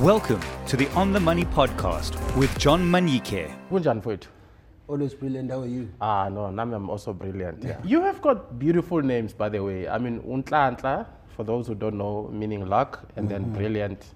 Welcome 0.00 0.40
to 0.66 0.78
the 0.78 0.88
On 0.92 1.12
the 1.12 1.20
Money 1.20 1.44
podcast 1.44 2.14
with 2.34 2.58
John 2.58 2.90
Manyike. 2.90 3.54
Kunjani 3.70 4.00
mfowethu? 4.00 4.28
Always 4.88 5.12
brilliant. 5.14 5.50
How 5.50 5.60
are 5.60 5.66
you? 5.66 5.88
Ah 6.00 6.30
no, 6.30 6.50
nami 6.50 6.74
I'm 6.74 6.88
also 6.88 7.12
brilliant. 7.12 7.62
Yeah. 7.62 7.76
You 7.84 8.00
have 8.00 8.22
got 8.22 8.58
beautiful 8.58 9.02
names 9.02 9.34
by 9.34 9.50
the 9.50 9.62
way. 9.62 9.86
I 9.88 9.98
mean 9.98 10.20
Unhlanhla, 10.20 11.06
for 11.36 11.44
those 11.44 11.66
who 11.66 11.74
don't 11.74 11.98
know, 11.98 12.30
meaning 12.32 12.66
luck, 12.66 13.02
and 13.16 13.28
then 13.28 13.52
brilliant. 13.52 14.06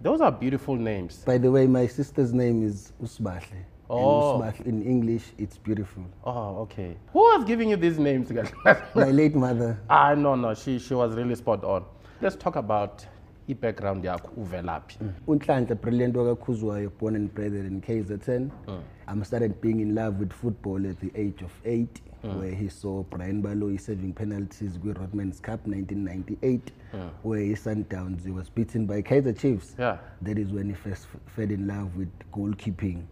Those 0.00 0.22
are 0.22 0.32
beautiful 0.32 0.76
names. 0.76 1.18
By 1.26 1.36
the 1.36 1.50
way, 1.50 1.66
my 1.66 1.86
sister's 1.86 2.32
name 2.32 2.62
is 2.62 2.94
Usbahle. 3.02 3.66
Oh. 3.90 4.40
And 4.40 4.54
Usbahle 4.54 4.66
in 4.66 4.82
English, 4.82 5.24
it's 5.36 5.58
beautiful. 5.58 6.04
Oh, 6.24 6.62
okay. 6.62 6.96
Who 7.12 7.18
was 7.18 7.44
giving 7.44 7.68
you 7.68 7.76
these 7.76 7.98
names? 7.98 8.32
guys? 8.32 8.50
My 8.94 9.10
late 9.10 9.34
mother, 9.34 9.78
ah 9.90 10.14
no 10.14 10.34
no, 10.36 10.54
she 10.54 10.78
she 10.78 10.94
was 10.94 11.14
really 11.14 11.34
spot 11.34 11.64
on. 11.64 11.84
Let's 12.22 12.36
talk 12.36 12.56
about 12.56 13.06
i-background 13.48 14.04
yakho 14.04 14.30
uvelaphi. 14.36 14.98
Unhlanhla 15.26 15.80
Brilliant 15.80 16.14
Wakakuzwayo, 16.14 16.90
born 16.98 17.16
and 17.16 17.34
bred 17.34 17.52
in 17.52 17.80
KZN. 17.80 18.50
Hmm. 18.66 18.80
I 19.06 19.22
started 19.22 19.60
being 19.60 19.80
in 19.80 19.94
love 19.94 20.20
with 20.20 20.32
football 20.32 20.86
at 20.86 21.00
the 21.00 21.10
age 21.14 21.40
of 21.42 21.50
eight, 21.64 22.00
hmm. 22.22 22.38
where 22.38 22.50
he 22.50 22.68
saw 22.68 23.02
Brian 23.04 23.42
Baloyi 23.42 23.80
serving 23.80 24.12
penalties 24.12 24.78
with 24.78 24.98
Rothmans 24.98 25.40
Cup 25.40 25.66
1998, 25.66 26.72
hmm. 26.92 26.98
where 27.22 27.40
his 27.40 27.60
Sundowns 27.60 28.24
he 28.24 28.30
was 28.30 28.50
beaten 28.50 28.86
by 28.86 29.00
Kaizer 29.00 29.38
Chiefs. 29.38 29.74
Yeah. 29.78 29.96
That 30.22 30.38
is 30.38 30.52
when 30.52 30.68
he 30.68 30.74
first 30.74 31.06
fell 31.26 31.50
in 31.50 31.66
love 31.66 31.96
with 31.96 32.10
goalkeeping. 32.32 33.04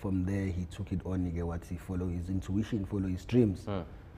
From 0.00 0.24
there, 0.24 0.46
he 0.46 0.66
took 0.66 0.92
it 0.92 1.00
on. 1.04 1.30
He 1.34 1.42
what 1.42 1.64
he 1.64 1.76
follow 1.76 2.06
his 2.08 2.28
intuition, 2.28 2.86
follow 2.86 3.08
his 3.08 3.24
dreams. 3.24 3.66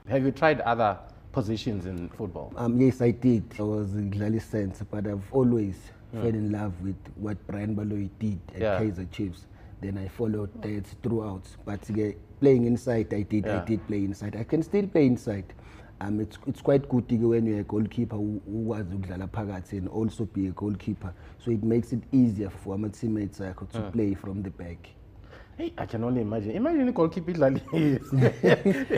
Have 0.07 0.23
you 0.23 0.31
tried 0.31 0.61
other 0.61 0.99
positions 1.33 1.85
in 1.85 2.07
football? 2.09 2.53
Um, 2.55 2.79
yes, 2.79 3.01
I 3.01 3.11
did. 3.11 3.43
I 3.59 3.63
was 3.63 3.93
in 3.95 4.09
Glali 4.11 4.39
Sense, 4.39 4.81
but 4.89 5.05
I've 5.07 5.27
always 5.33 5.75
fell 6.13 6.27
in 6.27 6.51
love 6.51 6.79
with 6.81 6.95
what 7.15 7.45
Brian 7.47 7.75
Baloyi 7.75 8.09
did 8.19 8.39
at 8.55 8.61
Yeah. 8.61 8.79
Kaizer 8.79 9.11
Chiefs. 9.11 9.47
Then 9.81 9.97
I 9.97 10.07
followed 10.07 10.49
that 10.61 10.85
throughout. 11.01 11.45
But 11.65 11.81
uh, 11.89 12.11
playing 12.39 12.65
inside, 12.65 13.13
I 13.13 13.23
did. 13.23 13.45
Yeah. 13.45 13.61
I 13.61 13.65
did 13.65 13.85
play 13.87 14.05
inside. 14.05 14.35
I 14.37 14.43
can 14.43 14.63
still 14.63 14.87
play 14.87 15.07
inside. 15.07 15.53
Um, 15.99 16.19
it's, 16.19 16.37
it's 16.47 16.61
quite 16.61 16.87
good 16.89 17.09
when 17.21 17.45
you're 17.45 17.61
a 17.61 17.63
goalkeeper 17.63 18.15
who 18.15 18.41
who 18.45 18.57
was 18.57 18.85
ukudlala 18.85 19.27
phakathi 19.29 19.73
and 19.73 19.87
also 19.87 20.25
be 20.25 20.47
a 20.47 20.51
goalkeeper. 20.51 21.13
So 21.39 21.51
it 21.51 21.63
makes 21.63 21.93
it 21.93 22.03
easier 22.11 22.49
for 22.49 22.77
my 22.77 22.89
teammates 22.89 23.41
uh, 23.41 23.53
to 23.73 23.81
play 23.91 24.13
from 24.13 24.43
the 24.43 24.49
back. 24.49 24.89
Hey, 25.57 25.71
I 25.77 25.85
can 25.85 26.03
only 26.03 26.21
imagine. 26.21 26.51
Imagine 26.51 26.87
the 26.87 26.91
goalkeeper 26.91 27.31
idlala. 27.31 27.61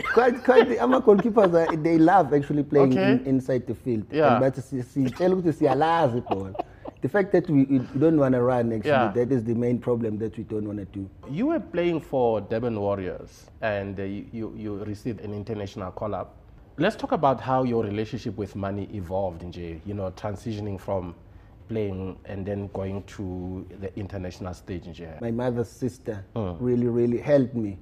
quite, 0.14 0.42
quite. 0.44 0.78
I'm 0.80 0.94
a 0.94 1.00
goalkeepers. 1.02 1.54
Uh, 1.54 1.76
they 1.82 1.98
love 1.98 2.32
actually 2.32 2.62
playing 2.62 2.92
Okay. 2.92 3.12
in, 3.12 3.26
inside 3.26 3.66
the 3.66 3.74
field. 3.74 4.06
Yeah. 4.10 4.36
And 4.36 4.40
But 4.40 4.54
siyitshela 4.54 5.34
ukuthi 5.34 5.52
siyalazi 5.52 6.18
ibhola. 6.18 6.54
The 7.02 7.08
fact 7.08 7.32
that 7.32 7.48
we, 7.50 7.64
we 7.64 7.78
don't 7.98 8.16
want 8.18 8.34
to 8.34 8.42
run 8.42 8.72
actually, 8.72 8.90
Yeah. 8.90 9.12
that 9.12 9.30
is 9.30 9.44
the 9.44 9.54
main 9.54 9.78
problem 9.78 10.18
that 10.18 10.36
we 10.38 10.44
don't 10.44 10.66
want 10.66 10.78
to 10.78 10.86
do. 10.86 11.08
You 11.30 11.46
were 11.48 11.60
playing 11.60 12.00
for 12.00 12.40
Durban 12.40 12.80
Warriors 12.80 13.50
and 13.60 14.00
uh, 14.00 14.04
you, 14.04 14.54
you, 14.56 14.82
received 14.84 15.20
an 15.20 15.34
international 15.34 15.92
call 15.92 16.14
up. 16.14 16.36
Let's 16.78 16.96
talk 16.96 17.12
about 17.12 17.40
how 17.40 17.64
your 17.64 17.84
relationship 17.84 18.36
with 18.38 18.56
money 18.56 18.88
evolved 18.94 19.42
in 19.42 19.52
J, 19.52 19.80
you 19.84 19.92
know, 19.94 20.10
transitioning 20.10 20.80
from 20.80 21.14
playing 21.68 22.18
and 22.24 22.44
then 22.46 22.68
going 22.72 23.02
to 23.04 23.66
the 23.80 23.96
international 23.98 24.54
stage 24.54 24.86
in 24.86 24.94
J. 24.94 25.08
My 25.20 25.30
mother's 25.30 25.68
sister 25.68 26.24
Mm. 26.34 26.56
really, 26.60 26.86
really 26.86 27.18
helped 27.18 27.54
me. 27.54 27.78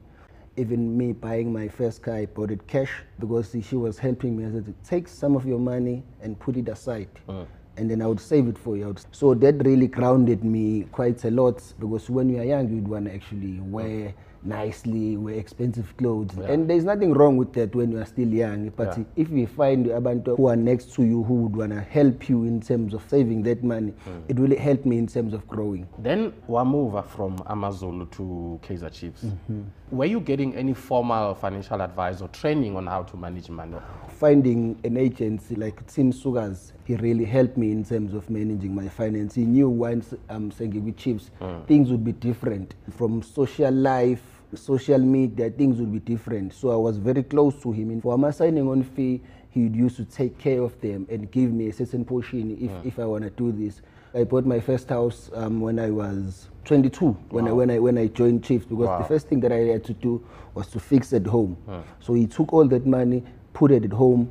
Even 0.57 0.97
me 0.97 1.13
buying 1.13 1.53
my 1.53 1.67
first 1.69 2.03
car, 2.03 2.15
I 2.15 2.27
bought 2.27 2.51
it 2.51 2.67
cash 2.67 2.91
because 3.19 3.51
she- 3.51 3.61
she 3.61 3.77
was 3.77 3.99
helping 3.99 4.37
me. 4.37 4.45
I 4.47 4.53
said, 4.53 4.73
take 4.85 5.09
some 5.09 5.35
of 5.37 5.45
your 5.47 5.59
money 5.59 6.05
and 6.23 6.39
put 6.39 6.57
it 6.57 6.69
aside. 6.69 7.09
Mm. 7.29 7.47
And 7.77 7.91
then 7.91 8.01
I 8.03 8.07
would 8.07 8.21
save 8.21 8.47
it 8.47 8.57
for 8.57 8.77
you. 8.77 8.95
So 9.11 9.35
that 9.35 9.65
really 9.67 9.89
grounded 9.89 10.45
me 10.45 10.85
quite 10.93 11.25
a 11.25 11.31
lot 11.31 11.61
because 11.81 12.09
when 12.09 12.29
you 12.29 12.39
are 12.41 12.45
young, 12.45 12.69
you'd 12.73 12.87
want 12.87 13.07
to 13.07 13.15
actually 13.15 13.59
wear 13.61 14.15
nicely, 14.45 15.17
wear 15.17 15.34
expensive 15.34 15.97
clothes. 15.97 16.37
And 16.39 16.69
there's 16.69 16.84
nothing 16.84 17.12
wrong 17.12 17.37
with 17.37 17.53
that 17.55 17.75
when 17.75 17.92
you 17.92 17.99
are 18.00 18.06
still 18.06 18.28
young. 18.28 18.71
But 18.71 18.99
Yeah. 18.99 19.05
if 19.16 19.31
you 19.31 19.47
find 19.47 19.87
abantu 19.87 20.37
who 20.37 20.49
are 20.49 20.56
next 20.56 20.94
to 20.94 21.03
you 21.05 21.22
who 21.22 21.34
would 21.34 21.56
want 21.56 21.72
to 21.72 21.81
help 21.81 22.28
you 22.28 22.44
in 22.44 22.60
terms 22.60 22.94
of 22.94 23.03
saving 23.09 23.43
that 23.44 23.62
money, 23.65 23.93
Mm. 24.06 24.22
it 24.28 24.38
really 24.38 24.56
helped 24.56 24.87
me 24.87 24.99
in 24.99 25.06
terms 25.06 25.34
of 25.34 25.47
growing. 25.49 25.87
Then 25.99 26.32
Wamuva 26.49 27.05
from 27.05 27.37
Amazulu 27.47 28.06
to 28.06 28.59
Kaiser 28.62 28.91
Chiefs. 28.91 29.25
Mm-hmm. 29.25 29.62
Were 29.91 30.06
you 30.06 30.21
getting 30.21 30.55
any 30.55 30.75
formal 30.75 31.34
financial 31.34 31.81
advice 31.81 32.21
or 32.21 32.28
training 32.28 32.76
on 32.76 32.87
how 32.87 33.03
to 33.03 33.16
manage 33.16 33.50
money? 33.50 33.76
finding 34.15 34.78
an 34.84 34.97
agency 34.97 35.55
like 35.56 35.87
Tim 35.87 36.12
Sukazi, 36.12 36.72
he 36.84 36.94
really 36.97 37.25
helped 37.25 37.56
me 37.56 37.71
in 37.72 37.84
terms 37.84 38.15
of 38.15 38.31
managing 38.31 38.75
my 38.75 38.88
finance. 38.88 39.34
He 39.34 39.44
knew 39.44 39.69
once 39.69 40.12
um, 40.12 40.19
I'm 40.31 40.50
saying 40.50 40.84
with 40.84 40.97
Chiefs, 40.97 41.31
hmm. 41.41 41.62
things 41.66 41.91
would 41.91 42.05
be 42.05 42.12
different 42.12 42.75
from 42.97 43.22
social 43.22 43.72
life, 43.72 44.34
social 44.59 44.98
media, 44.98 45.50
things 45.50 45.78
would 45.78 45.92
be 45.92 45.98
different. 46.00 46.53
So 46.54 46.70
I 46.70 46.76
was 46.76 46.98
very 46.98 47.22
close 47.22 47.60
to 47.62 47.72
him. 47.72 47.91
And 47.91 48.03
for 48.03 48.16
my 48.19 48.31
signing 48.31 48.69
on 48.69 48.82
fee, 48.82 49.22
he 49.50 49.60
used 49.69 49.97
to 49.97 50.04
take 50.04 50.37
care 50.38 50.60
of 50.62 50.78
them 50.81 51.06
and 51.09 51.31
give 51.31 51.53
me 51.53 51.69
a 51.69 51.72
certain 51.72 52.04
portion 52.04 52.59
if, 52.60 52.70
hmm. 52.70 52.88
if 52.88 52.98
I 52.98 53.04
want 53.04 53.25
to 53.25 53.31
do 53.31 53.53
this. 53.53 53.82
I 54.14 54.25
bought 54.25 54.44
my 54.44 54.60
first 54.60 54.88
house 54.88 55.31
um, 55.34 55.60
when 55.60 55.78
I 55.78 55.91
was 55.91 56.48
22, 56.64 57.06
when, 57.31 57.48
I, 57.48 57.53
when, 57.53 57.70
I, 57.70 57.78
when 57.78 57.98
I 57.98 58.06
joined 58.09 58.44
Chiefs, 58.44 58.64
because 58.64 58.87
Wow. 58.87 58.98
the 58.98 59.04
first 59.04 59.28
thing 59.28 59.41
that 59.41 59.53
I 59.53 59.59
had 59.59 59.84
to 59.84 59.93
do 59.93 60.25
was 60.54 60.69
to 60.69 60.81
fix 60.81 61.12
at 61.12 61.26
home. 61.26 61.56
Hmm. 61.66 61.81
So 62.00 62.14
he 62.14 62.26
took 62.26 62.53
all 62.53 62.66
that 62.66 62.87
money, 62.87 63.22
put 63.53 63.70
it 63.70 63.84
at 63.84 63.93
home, 63.93 64.31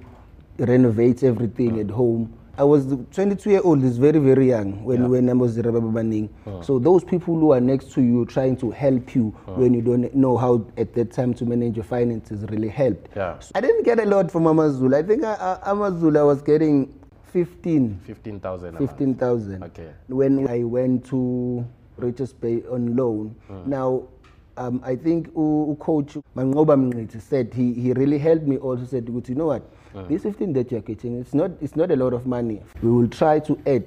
renovate 0.57 1.23
everything 1.23 1.71
hmm. 1.71 1.81
at 1.81 1.89
home. 1.89 2.33
I 2.55 2.63
was 2.63 2.85
22 3.11 3.49
year 3.49 3.61
old, 3.63 3.83
is 3.83 3.97
very, 3.97 4.19
very 4.19 4.49
young 4.49 4.83
when, 4.83 5.09
when 5.09 5.27
I 5.27 5.33
was 5.33 5.57
Baning. 5.57 6.29
Oh. 6.45 6.61
So 6.61 6.77
those 6.77 7.03
people 7.03 7.33
who 7.33 7.51
are 7.51 7.59
next 7.59 7.91
to 7.93 8.01
you 8.01 8.25
trying 8.25 8.57
to 8.57 8.69
help 8.69 9.15
you 9.15 9.35
oh. 9.47 9.53
when 9.55 9.73
you 9.73 9.81
don't 9.81 10.13
know 10.13 10.37
how 10.37 10.63
at 10.77 10.93
that 10.93 11.11
time 11.11 11.33
to 11.35 11.45
manage 11.45 11.75
your 11.75 11.83
finances 11.83 12.43
really 12.49 12.69
helped. 12.69 13.09
Yeah. 13.15 13.39
So 13.39 13.53
I 13.55 13.61
didn't 13.61 13.83
get 13.83 13.99
a 13.99 14.05
lot 14.05 14.31
from 14.31 14.43
Amazul. 14.43 14.93
I 14.93 15.01
think 15.01 15.23
uh, 15.23 15.29
uh, 15.29 15.59
I, 15.63 15.71
I, 15.71 15.73
Amazul, 15.73 16.15
I 16.15 16.21
was 16.21 16.43
getting 16.43 16.93
15, 17.31 18.01
15,000 18.05 18.77
15,000. 18.77 19.63
Okay. 19.63 19.89
When 20.07 20.47
I 20.47 20.63
went 20.63 21.05
to 21.07 21.67
Richards 21.97 22.33
Bay 22.33 22.61
on 22.69 22.95
loan, 22.95 23.35
hmm. 23.47 23.67
now 23.67 24.03
um, 24.57 24.79
I 24.85 24.95
think 24.95 25.29
u- 25.35 25.69
u- 25.69 25.77
coach 25.79 26.17
Mangoba 26.35 26.77
said 27.19 27.51
he, 27.51 27.73
he 27.73 27.93
really 27.93 28.19
helped 28.19 28.45
me 28.45 28.57
also 28.57 28.85
said 28.85 29.05
"Ukuthi, 29.07 29.29
you 29.29 29.35
know 29.35 29.47
what 29.47 29.63
this 30.07 30.23
15 30.23 30.53
that 30.53 30.71
you're 30.71 30.81
getting 30.81 31.19
it's 31.19 31.33
not 31.33 31.51
it's 31.61 31.75
not 31.75 31.91
a 31.91 31.95
lot 31.95 32.13
of 32.13 32.25
money. 32.25 32.61
We 32.81 32.89
will 32.91 33.07
try 33.07 33.39
to 33.39 33.57
add 33.65 33.85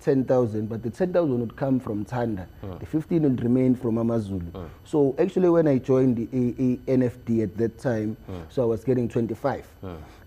10,000 0.00 0.68
but 0.68 0.82
the 0.82 0.90
10,000 0.90 1.40
would 1.40 1.56
come 1.56 1.80
from 1.80 2.04
Thanda. 2.04 2.46
The 2.78 2.86
15 2.86 3.22
will 3.22 3.30
remain 3.30 3.74
from 3.74 3.98
Amazulu. 3.98 4.50
So 4.84 5.14
actually 5.18 5.48
when 5.48 5.66
I 5.66 5.78
joined 5.78 6.16
the 6.16 6.78
NFD 6.86 7.42
at 7.42 7.56
that 7.58 7.78
time 7.78 8.16
so 8.48 8.62
I 8.62 8.66
was 8.66 8.84
getting 8.84 9.08
25 9.08 9.66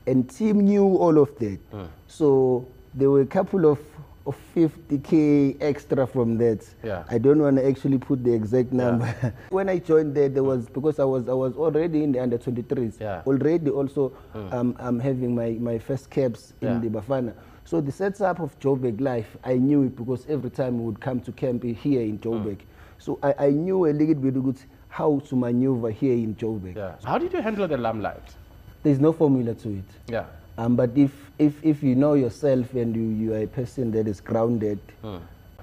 and 0.07 0.29
team 0.29 0.59
knew 0.61 0.95
all 0.97 1.17
of 1.17 1.37
that. 1.39 1.59
So 2.07 2.67
there 2.93 3.09
were 3.09 3.21
a 3.21 3.25
couple 3.25 3.65
of 3.65 3.79
of 4.25 4.35
50k 4.55 5.57
extra 5.61 6.05
from 6.05 6.37
that 6.37 6.65
Yeah. 6.83 7.03
I 7.09 7.17
don't 7.17 7.39
want 7.41 7.57
to 7.57 7.67
actually 7.67 7.97
put 7.97 8.23
the 8.23 8.33
exact 8.33 8.71
number. 8.71 9.05
when 9.49 9.67
I 9.69 9.79
joined 9.79 10.15
there, 10.15 10.29
there 10.29 10.43
was 10.43 10.67
because 10.69 10.99
I 10.99 11.03
was 11.05 11.27
I 11.27 11.33
was 11.33 11.55
already 11.55 12.03
in 12.03 12.11
the 12.11 12.19
under 12.19 12.37
23s. 12.37 12.99
Yeah. 12.99 13.23
Already 13.25 13.69
also, 13.71 14.13
um, 14.33 14.75
I'm 14.79 14.99
having 14.99 15.33
my 15.35 15.51
my 15.59 15.79
first 15.79 16.09
caps 16.09 16.53
Yeah. 16.61 16.75
in 16.75 16.81
the 16.81 16.89
Bafana. 16.89 17.33
So 17.65 17.79
the 17.81 17.91
setup 17.91 18.39
of 18.39 18.59
Joburg 18.59 18.99
life, 19.01 19.37
I 19.43 19.55
knew 19.55 19.83
it 19.83 19.95
because 19.95 20.25
every 20.27 20.49
time 20.49 20.79
we 20.79 20.85
would 20.85 20.99
come 20.99 21.19
to 21.21 21.31
camp 21.31 21.63
here 21.63 22.01
in 22.01 22.19
Joburg. 22.19 22.59
So 22.97 23.17
I, 23.23 23.33
I 23.47 23.49
knew 23.49 23.85
a 23.87 23.93
little 23.93 24.15
bit 24.15 24.33
good 24.43 24.57
how 24.89 25.19
to 25.29 25.35
maneuver 25.35 25.89
here 25.89 26.13
in 26.13 26.35
Joburg. 26.35 26.75
Yeah. 26.75 26.95
How 27.03 27.17
did 27.17 27.33
you 27.33 27.41
handle 27.41 27.67
the 27.67 27.77
limelight? 27.77 28.35
There's 28.83 28.99
no 28.99 29.13
formula 29.13 29.53
to 29.55 29.69
it. 29.69 29.83
Yeah. 30.07 30.25
Um, 30.57 30.75
but 30.75 30.91
if, 30.95 31.11
if, 31.39 31.53
if 31.63 31.81
you 31.83 31.95
know 31.95 32.13
yourself 32.13 32.73
and 32.73 32.95
you, 32.95 33.01
you 33.25 33.33
are 33.33 33.43
a 33.43 33.47
person 33.47 33.91
that 33.91 34.07
is 34.07 34.19
grounded, 34.21 34.79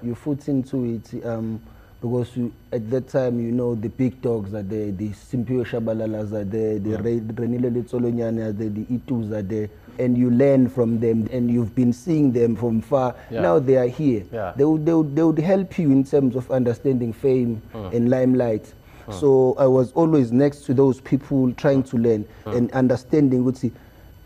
you 0.01 0.15
foot 0.15 0.47
into 0.47 0.83
it 0.95 1.25
um, 1.25 1.61
because 2.01 2.35
you, 2.35 2.51
at 2.71 2.89
that 2.89 3.09
time 3.09 3.39
you 3.39 3.51
know 3.51 3.75
the 3.75 3.89
big 3.89 4.21
dogs 4.21 4.53
are 4.53 4.63
there, 4.63 4.91
the 4.91 5.09
Siphiwe 5.09 5.65
Tshabalalas 5.65 6.31
are 6.33 6.43
there, 6.45 6.79
the 6.79 6.97
Re- 7.01 7.19
Renile 7.19 8.39
are 8.41 8.51
there, 8.51 8.69
the 8.69 8.85
Itus 8.89 9.31
are 9.31 9.41
there, 9.41 9.69
and 9.99 10.17
you 10.17 10.31
learn 10.31 10.69
from 10.69 10.99
them 10.99 11.27
and 11.31 11.51
you've 11.51 11.75
been 11.75 11.91
seeing 11.91 12.31
them 12.31 12.55
from 12.55 12.81
far. 12.81 13.15
Yeah. 13.29 13.41
Now 13.41 13.59
they 13.59 13.75
are 13.75 13.87
here. 13.87 14.23
Yeah. 14.31 14.53
They, 14.55 14.63
would, 14.63 14.85
they, 14.85 14.93
would, 14.93 15.15
they 15.15 15.23
would 15.23 15.39
help 15.39 15.77
you 15.77 15.91
in 15.91 16.05
terms 16.05 16.35
of 16.37 16.49
understanding 16.51 17.11
fame 17.11 17.61
and 17.73 18.09
limelight. 18.09 18.73
So 19.11 19.55
I 19.57 19.65
was 19.65 19.91
always 19.93 20.31
next 20.31 20.65
to 20.65 20.73
those 20.75 21.01
people 21.01 21.51
trying 21.53 21.81
to 21.83 21.97
learn 21.97 22.27
and 22.45 22.71
understanding. 22.73 23.43
Would 23.43 23.57
see, 23.57 23.71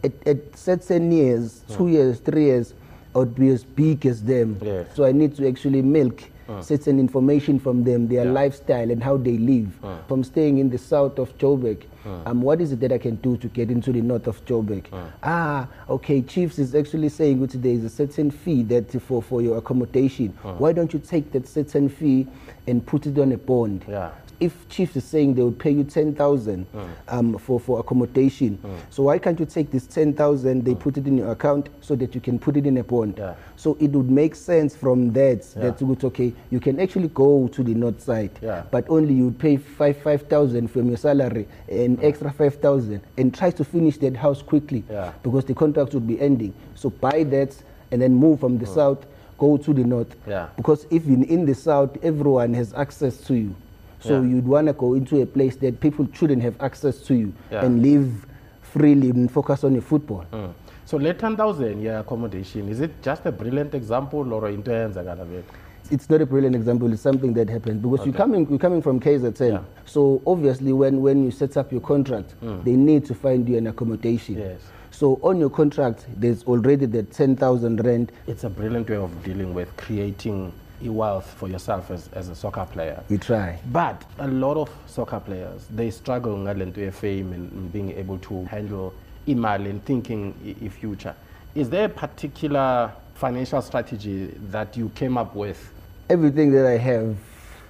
at, 0.03 0.27
at 0.27 0.57
certain 0.57 1.11
years, 1.11 1.61
two 1.69 1.85
hmm. 1.85 1.93
years, 1.93 2.19
three 2.19 2.45
years, 2.45 2.73
I 3.15 3.19
would 3.19 3.35
be 3.35 3.49
as 3.49 3.63
big 3.63 4.05
as 4.05 4.23
them. 4.23 4.57
Yes. 4.61 4.87
So 4.95 5.05
I 5.05 5.11
need 5.11 5.35
to 5.37 5.47
actually 5.47 5.81
milk 5.81 6.21
hmm. 6.47 6.61
certain 6.61 6.99
information 6.99 7.59
from 7.59 7.83
them, 7.83 8.07
their 8.07 8.25
Yeah. 8.25 8.31
lifestyle 8.31 8.91
and 8.91 9.03
how 9.03 9.17
they 9.17 9.37
live. 9.37 9.67
Hmm. 9.81 9.93
From 10.07 10.23
staying 10.23 10.57
in 10.57 10.69
the 10.69 10.77
south 10.77 11.19
of 11.19 11.37
Joburg, 11.37 11.83
um, 12.25 12.41
what 12.41 12.59
is 12.59 12.73
it 12.73 12.81
that 12.81 12.91
I 12.91 12.97
can 12.97 13.15
do 13.15 13.37
to 13.37 13.47
get 13.47 13.71
into 13.71 13.93
the 13.93 14.01
north 14.01 14.27
of 14.27 14.43
Joburg? 14.45 14.83
Ah, 15.23 15.67
okay, 15.89 16.21
Chiefs 16.21 16.59
is 16.59 16.75
actually 16.75 17.09
saying 17.09 17.39
that 17.45 17.61
there 17.61 17.71
is 17.71 17.85
a 17.85 17.89
certain 17.89 18.29
fee 18.29 18.63
that 18.63 18.91
for, 19.01 19.21
for 19.21 19.41
your 19.41 19.57
accommodation. 19.57 20.29
Why 20.57 20.73
don't 20.73 20.91
you 20.93 20.99
take 20.99 21.31
that 21.31 21.47
certain 21.47 21.87
fee 21.87 22.27
and 22.67 22.85
put 22.85 23.05
it 23.05 23.17
on 23.17 23.31
a 23.31 23.37
bond? 23.37 23.85
Yeah. 23.87 24.11
If 24.43 24.67
Chiefs 24.67 24.97
is 24.97 25.05
saying 25.05 25.35
they 25.35 25.41
would 25.41 25.57
pay 25.57 25.71
you 25.71 25.85
10,000 25.85 26.65
hmm. 26.65 26.79
um, 27.07 27.37
for, 27.37 27.59
for 27.59 27.79
accommodation, 27.79 28.55
hmm. 28.55 28.75
so 28.89 29.03
why 29.03 29.17
can't 29.17 29.39
you 29.39 29.45
take 29.45 29.71
this 29.71 29.87
10,000, 29.87 30.65
they 30.65 30.75
put 30.75 30.97
it 30.97 31.07
in 31.07 31.17
your 31.17 31.31
account 31.31 31.69
so 31.79 31.95
that 31.95 32.13
you 32.13 32.19
can 32.19 32.37
put 32.37 32.57
it 32.57 32.65
in 32.65 32.77
a 32.77 32.83
bond? 32.83 33.15
Yeah. 33.17 33.35
So 33.55 33.77
it 33.79 33.91
would 33.91 34.11
make 34.11 34.35
sense 34.35 34.75
from 34.75 35.13
that, 35.13 35.45
Yeah. 35.55 35.71
that 35.71 35.81
it's 35.81 36.03
okay, 36.03 36.33
you 36.51 36.59
can 36.59 36.79
actually 36.81 37.07
go 37.07 37.47
to 37.47 37.63
the 37.63 37.73
north 37.73 38.01
side, 38.01 38.31
Yeah. 38.41 38.63
but 38.69 38.85
only 38.89 39.13
you 39.13 39.25
would 39.25 39.39
pay 39.39 39.55
five 39.55 39.97
5,000 39.97 40.67
from 40.67 40.89
your 40.89 40.97
salary, 40.97 41.47
an 41.69 41.95
hmm. 41.95 42.05
extra 42.05 42.31
5,000, 42.31 42.99
and 43.17 43.33
try 43.33 43.49
to 43.51 43.63
finish 43.63 43.97
that 43.99 44.17
house 44.17 44.41
quickly 44.41 44.83
Yeah. 44.89 45.13
because 45.23 45.45
the 45.45 45.53
contract 45.53 45.93
would 45.93 46.07
be 46.07 46.19
ending. 46.19 46.53
So 46.75 46.89
buy 46.89 47.23
that 47.23 47.55
and 47.91 48.01
then 48.01 48.13
move 48.13 48.41
from 48.41 48.57
the 48.57 48.65
south, 48.65 49.05
go 49.37 49.55
to 49.55 49.73
the 49.73 49.83
north. 49.83 50.13
Yeah. 50.27 50.47
Because 50.57 50.85
even 50.89 51.23
in 51.23 51.45
the 51.45 51.55
south, 51.55 51.97
everyone 52.03 52.53
has 52.55 52.73
access 52.73 53.17
to 53.27 53.35
you. 53.35 53.55
So 54.03 54.21
Yeah. 54.21 54.27
you'd 54.29 54.47
want 54.47 54.67
to 54.67 54.73
go 54.73 54.93
into 54.95 55.21
a 55.21 55.25
place 55.25 55.55
that 55.57 55.79
people 55.79 56.07
shouldn't 56.13 56.41
have 56.41 56.55
access 56.59 56.97
to 57.07 57.13
you 57.15 57.33
Yeah. 57.51 57.65
and 57.65 57.81
live 57.81 58.25
freely 58.61 59.09
and 59.11 59.31
focus 59.31 59.63
on 59.63 59.73
your 59.73 59.81
football. 59.81 60.25
Mm. 60.33 60.49
So 60.85 60.97
le 60.97 61.13
10,000 61.13 61.81
year 61.81 61.99
accommodation, 61.99 62.67
is 62.69 62.81
it 62.81 62.91
just 63.01 63.25
a 63.25 63.31
brilliant 63.31 63.73
example 63.73 64.33
or 64.33 64.49
into 64.49 64.71
vele? 64.71 65.43
It's 65.91 66.09
not 66.09 66.21
a 66.21 66.25
brilliant 66.25 66.55
example. 66.55 66.91
It's 66.91 67.01
something 67.01 67.33
that 67.33 67.49
happens 67.49 67.81
because 67.81 68.05
you're 68.05 68.15
coming, 68.15 68.47
you're 68.49 68.59
coming 68.59 68.81
from 68.81 68.99
KZN. 68.99 69.51
Yeah. 69.53 69.59
So 69.85 70.21
obviously, 70.25 70.73
when, 70.73 71.01
when 71.01 71.23
you 71.23 71.31
set 71.31 71.55
up 71.55 71.71
your 71.71 71.81
contract, 71.81 72.35
they 72.63 72.75
need 72.75 73.05
to 73.05 73.13
find 73.13 73.47
you 73.47 73.57
an 73.57 73.67
accommodation. 73.67 74.37
Yes. 74.37 74.61
So 74.91 75.19
on 75.23 75.39
your 75.39 75.49
contract, 75.49 76.05
there's 76.17 76.43
already 76.43 76.85
the 76.85 77.03
10,000 77.03 77.83
rand. 77.85 78.11
It's 78.27 78.43
a 78.43 78.49
brilliant 78.49 78.89
way 78.89 78.95
of 78.97 79.11
dealing 79.23 79.53
with 79.53 79.75
creating 79.77 80.51
wealth 80.81 81.29
for 81.37 81.47
yourself 81.47 81.91
as, 81.91 82.09
as 82.13 82.29
a 82.29 82.35
soccer 82.35 82.65
player. 82.65 83.01
We 83.09 83.17
try. 83.17 83.59
But 83.71 84.03
a 84.19 84.27
lot 84.27 84.57
of 84.57 84.69
soccer 84.87 85.19
players, 85.19 85.65
they 85.73 85.91
struggle 85.91 86.35
ngale 86.37 86.65
nto 86.71 86.91
fame 86.93 87.33
and, 87.33 87.51
and 87.51 87.71
being 87.73 87.91
able 87.91 88.17
to 88.19 88.45
handle 88.45 88.93
imali 89.27 89.69
and 89.69 89.83
thinking 89.85 90.33
i- 90.45 90.65
i 90.65 90.69
future. 90.69 91.15
Is 91.55 91.69
there 91.69 91.85
a 91.85 91.89
particular 91.89 92.91
financial 93.15 93.61
strategy 93.61 94.33
that 94.51 94.75
you 94.75 94.89
came 94.95 95.17
up 95.17 95.35
with? 95.35 95.71
Everything 96.09 96.51
that 96.51 96.65
I 96.65 96.77
have 96.77 97.15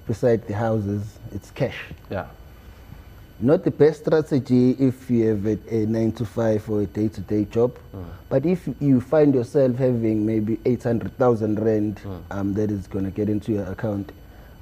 beside 0.06 0.46
the 0.48 0.54
houses, 0.54 1.18
it's 1.32 1.50
cash. 1.50 1.76
Yeah. 2.10 2.26
Not 3.40 3.64
the 3.64 3.70
best 3.70 4.02
strategy 4.02 4.70
if 4.78 5.10
you 5.10 5.26
have 5.26 5.46
a, 5.46 5.58
a 5.68 5.86
nine 5.86 6.12
to 6.12 6.24
five 6.24 6.68
or 6.70 6.82
a 6.82 6.86
day 6.86 7.08
to 7.08 7.20
day 7.20 7.44
job, 7.46 7.76
hmm. 7.90 8.02
but 8.28 8.46
if 8.46 8.68
you 8.80 9.00
find 9.00 9.34
yourself 9.34 9.76
having 9.76 10.24
maybe 10.24 10.60
800,000 10.64 11.58
rand 11.58 11.98
hmm. 11.98 12.16
um, 12.30 12.54
that 12.54 12.70
is 12.70 12.86
going 12.86 13.04
to 13.04 13.10
get 13.10 13.28
into 13.28 13.52
your 13.52 13.64
account, 13.64 14.12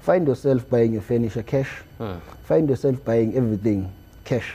find 0.01 0.27
yourself 0.27 0.69
buying 0.71 0.95
your 0.95 1.03
furniture 1.03 1.43
cash, 1.43 1.71
hmm. 1.99 2.15
find 2.45 2.71
yourself 2.71 3.05
buying 3.05 3.37
everything 3.37 3.93
cash, 4.25 4.55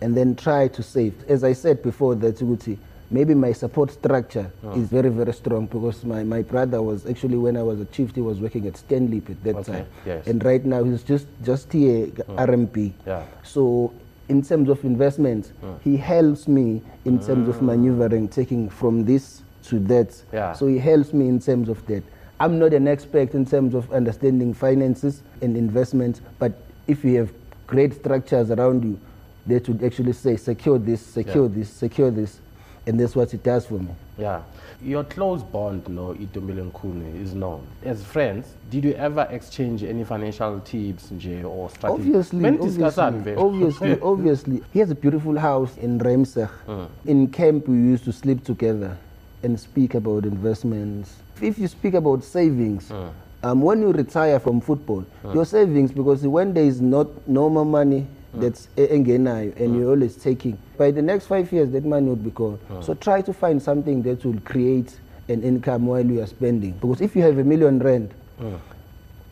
and 0.00 0.16
then 0.16 0.34
try 0.34 0.66
to 0.68 0.82
save. 0.82 1.14
As 1.28 1.44
I 1.44 1.52
said 1.52 1.82
before, 1.82 2.16
that 2.16 2.36
Uguti, 2.38 2.78
maybe 3.12 3.34
my 3.34 3.52
support 3.52 3.90
structure 3.90 4.50
ah. 4.64 4.72
is 4.72 4.88
very, 4.88 5.10
very 5.10 5.32
strong 5.32 5.66
because 5.66 6.04
my, 6.04 6.24
my 6.24 6.42
brother 6.42 6.80
was 6.82 7.06
actually, 7.06 7.36
when 7.36 7.56
I 7.56 7.62
was 7.62 7.80
a 7.80 7.84
chief, 7.86 8.14
he 8.14 8.20
was 8.22 8.40
working 8.40 8.66
at 8.66 8.76
Stanley 8.76 9.22
at 9.28 9.44
that 9.44 9.56
Okay, 9.56 9.72
time. 9.72 9.86
yes. 10.06 10.26
And 10.26 10.42
right 10.44 10.64
now 10.64 10.82
he's 10.82 11.02
just, 11.02 11.26
just 11.44 11.72
here, 11.72 12.08
ah. 12.28 12.46
RMP. 12.46 12.92
Yeah. 13.06 13.24
So 13.42 13.92
in 14.28 14.42
terms 14.42 14.68
of 14.70 14.82
investments, 14.84 15.52
ah. 15.62 15.74
he 15.84 15.96
helps 15.96 16.48
me 16.48 16.82
in 17.04 17.20
terms 17.20 17.48
of 17.48 17.60
maneuvering, 17.62 18.28
taking 18.28 18.68
from 18.70 19.04
this 19.04 19.42
to 19.64 19.78
that. 19.80 20.20
Yeah. 20.32 20.54
So 20.54 20.66
he 20.66 20.78
helps 20.78 21.12
me 21.12 21.28
in 21.28 21.38
terms 21.38 21.68
of 21.68 21.84
that. 21.86 22.02
I'm 22.40 22.58
not 22.58 22.72
an 22.72 22.88
expert 22.88 23.34
in 23.34 23.44
terms 23.46 23.74
of 23.74 23.92
understanding 23.92 24.52
finances 24.54 25.22
and 25.42 25.56
investments, 25.56 26.20
but 26.40 26.52
if 26.88 27.04
you 27.04 27.18
have 27.18 27.30
great 27.68 27.94
structures 27.94 28.50
around 28.50 28.82
you, 28.84 28.98
that 29.46 29.68
would 29.68 29.82
actually 29.84 30.12
say 30.12 30.36
secure 30.36 30.78
this, 30.78 31.00
secure 31.04 31.44
Yeah. 31.48 31.54
this, 31.58 31.68
secure 31.70 32.10
this, 32.10 32.40
and 32.86 32.98
that's 32.98 33.14
what 33.14 33.32
it 33.32 33.42
does 33.42 33.66
for 33.66 33.74
me. 33.78 33.94
Yeah. 34.18 34.42
Your 34.82 35.04
close 35.04 35.44
bond, 35.44 35.88
no, 35.88 36.14
Itumeleng 36.14 36.72
Khune, 36.72 37.22
is 37.22 37.34
known. 37.34 37.64
As 37.84 38.02
friends, 38.02 38.54
did 38.68 38.84
you 38.84 38.94
ever 38.94 39.28
exchange 39.30 39.84
any 39.84 40.02
financial 40.02 40.58
tips 40.60 41.10
nje, 41.10 41.44
or 41.44 41.70
strategies? 41.70 42.32
Obviously, 42.32 42.48
obviously, 42.48 43.34
obviously, 43.36 44.00
obviously. 44.02 44.62
He 44.72 44.80
has 44.80 44.90
a 44.90 44.96
beautiful 44.96 45.38
house 45.38 45.76
in 45.76 46.00
Remseg. 46.00 46.48
Hmm. 46.66 46.86
In 47.08 47.28
camp, 47.28 47.68
we 47.68 47.76
used 47.76 48.04
to 48.04 48.12
sleep 48.12 48.44
together 48.44 48.96
and 49.44 49.58
speak 49.58 49.94
about 49.94 50.24
investments. 50.24 51.14
If 51.40 51.60
you 51.60 51.68
speak 51.68 51.94
about 51.94 52.24
savings, 52.24 52.88
hmm. 52.88 53.08
um, 53.44 53.60
when 53.62 53.82
you 53.82 53.92
retire 53.92 54.40
from 54.40 54.60
football, 54.60 55.02
hmm. 55.22 55.32
your 55.32 55.46
savings, 55.46 55.92
because 55.92 56.26
when 56.26 56.54
there 56.54 56.64
is 56.64 56.80
not 56.80 57.06
normal 57.28 57.64
money 57.64 58.08
Mm. 58.34 58.40
that's 58.40 58.68
e- 58.76 58.86
engenayo 58.86 59.54
and 59.56 59.74
mm. 59.74 59.78
you're 59.78 59.90
always 59.90 60.16
taking, 60.16 60.58
by 60.78 60.90
the 60.90 61.02
next 61.02 61.26
five 61.26 61.52
years, 61.52 61.70
that 61.72 61.84
money 61.84 62.08
would 62.08 62.24
be 62.24 62.30
gone. 62.30 62.58
Mm. 62.70 62.84
So 62.84 62.94
try 62.94 63.20
to 63.22 63.32
find 63.32 63.62
something 63.62 64.02
that 64.02 64.24
will 64.24 64.40
create 64.40 64.96
an 65.28 65.42
income 65.42 65.86
while 65.86 66.04
you 66.04 66.20
are 66.22 66.26
spending. 66.26 66.72
Because 66.72 67.00
if 67.00 67.14
you 67.14 67.22
have 67.22 67.38
a 67.38 67.44
million 67.44 67.78
rand, 67.78 68.12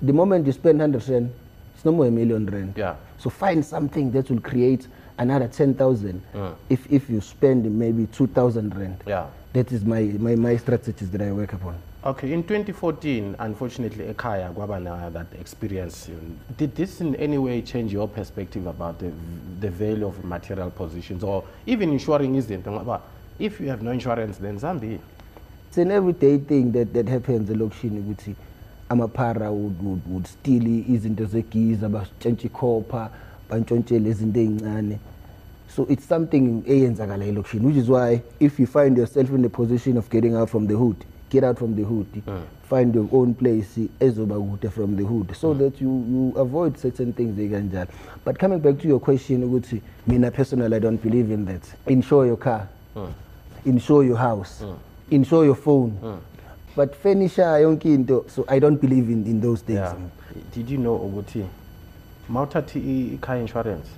the 0.03 0.13
moment 0.13 0.47
you 0.47 0.53
spend 0.53 0.79
100 0.79 1.09
rand, 1.09 1.33
it's 1.75 1.85
no 1.85 1.93
more 1.93 2.07
a 2.07 2.11
million 2.11 2.47
rand. 2.47 2.75
Yeah. 2.77 2.97
So 3.19 3.31
find 3.31 3.65
something 3.65 4.13
that 4.13 4.31
will 4.31 4.41
create 4.41 4.87
another 5.19 5.49
10,000 5.49 6.23
if, 6.69 6.91
if 6.91 7.11
you 7.11 7.21
spend 7.21 7.71
maybe 7.79 8.07
2,000 8.07 8.75
rand. 8.77 9.03
Yeah. 9.07 9.27
That 9.53 9.73
is 9.73 9.85
my, 9.85 10.03
my, 10.03 10.37
my 10.37 10.57
strategies 10.57 11.11
that 11.11 11.21
I 11.21 11.33
work 11.33 11.53
upon. 11.53 11.75
Okay, 12.03 12.33
in 12.33 12.43
2014, 12.45 13.37
unfortunately, 13.39 14.07
Ekaya 14.07 14.55
Gwabana 14.55 15.13
that 15.13 15.27
experience. 15.39 16.09
Did 16.57 16.75
this 16.75 17.03
in 17.03 17.15
any 17.17 17.37
way 17.37 17.61
change 17.61 17.93
your 17.93 18.09
perspective 18.09 18.67
about 18.67 18.99
the, 18.99 19.13
the 19.61 19.69
value 19.69 20.07
of 20.07 20.25
material 20.25 20.71
positions 20.71 21.23
or 21.23 21.45
even 21.67 21.91
insuring 21.91 22.37
isn't? 22.37 22.65
Ngoba 22.65 23.03
If 23.39 23.61
you 23.61 23.69
have 23.69 23.83
no 23.83 23.91
insurance, 23.91 24.39
then 24.39 24.59
Zambi. 24.59 24.99
It's 25.69 25.77
an 25.77 25.91
everyday 25.91 26.39
thing 26.39 26.73
that, 26.73 26.95
that 26.95 27.07
happens 27.07 27.51
elokishini 27.51 28.01
ukuthi 28.01 28.35
amaphara 28.89 29.53
would, 29.53 29.85
would, 29.85 30.01
would 30.07 30.27
steal 30.27 30.63
izinto 30.65 31.27
zegiza 31.27 31.89
bashontshe 31.89 32.47
ikhopha 32.47 33.11
bantshontshele 33.51 34.11
izinto 34.11 34.41
ey'ncane 34.41 34.99
so 35.69 35.87
it's 35.91 36.09
something 36.09 36.63
eyenzakala 36.67 37.25
elokishini 37.25 37.67
which 37.67 37.77
is 37.77 37.89
why 37.89 38.23
if 38.41 38.59
you 38.59 38.67
find 38.67 38.97
yourself 38.99 39.31
in 39.31 39.43
the 39.43 39.49
position 39.49 39.97
of 39.99 40.09
getting 40.11 40.35
out 40.35 40.49
from 40.49 40.67
the 40.67 40.75
hood 40.75 40.97
get 41.31 41.45
out 41.45 41.59
from 41.59 41.75
the 41.77 41.83
hood 41.83 42.07
mm. 42.27 42.43
find 42.69 42.95
your 42.95 43.09
own 43.13 43.35
place 43.35 43.89
ezoba 44.01 44.35
kude 44.35 44.71
from 44.71 44.97
the 44.97 45.05
hood 45.05 45.35
so 45.35 45.55
mm. 45.55 45.59
that 45.59 45.81
you, 45.81 46.05
you 46.09 46.33
avoid 46.37 46.77
certain 46.79 47.13
things 47.13 47.39
ekanjalo. 47.39 47.89
But 48.25 48.39
coming 48.39 48.59
back 48.59 48.79
to 48.81 48.89
your 48.89 49.01
question 49.01 49.43
ukuthi 49.45 49.81
mina 50.07 50.31
personally 50.31 50.77
i 50.77 50.81
don't 50.81 51.03
believe 51.03 51.31
in 51.31 51.45
that. 51.47 51.63
Insure 51.87 52.27
your 52.27 52.37
car. 52.37 52.69
Mm. 52.97 53.13
Insure 53.65 54.05
your 54.05 54.17
house. 54.17 54.63
Insure 55.11 55.45
your 55.45 55.57
phone. 55.57 56.21
But 56.77 56.95
furniture 56.95 57.43
yonke 57.43 57.87
into 57.87 58.25
so 58.29 58.45
i 58.49 58.59
don't 58.59 58.81
believe 58.81 59.09
in, 59.09 59.25
in 59.27 59.41
those 59.41 59.63
things. 59.63 59.79
Yeah. 59.79 59.97
Did 60.53 60.71
you 60.71 60.79
know 60.79 60.99
ukuthi 60.99 61.47
mawuthatha 62.29 62.79
i-car 62.79 63.39
insurance 63.39 63.89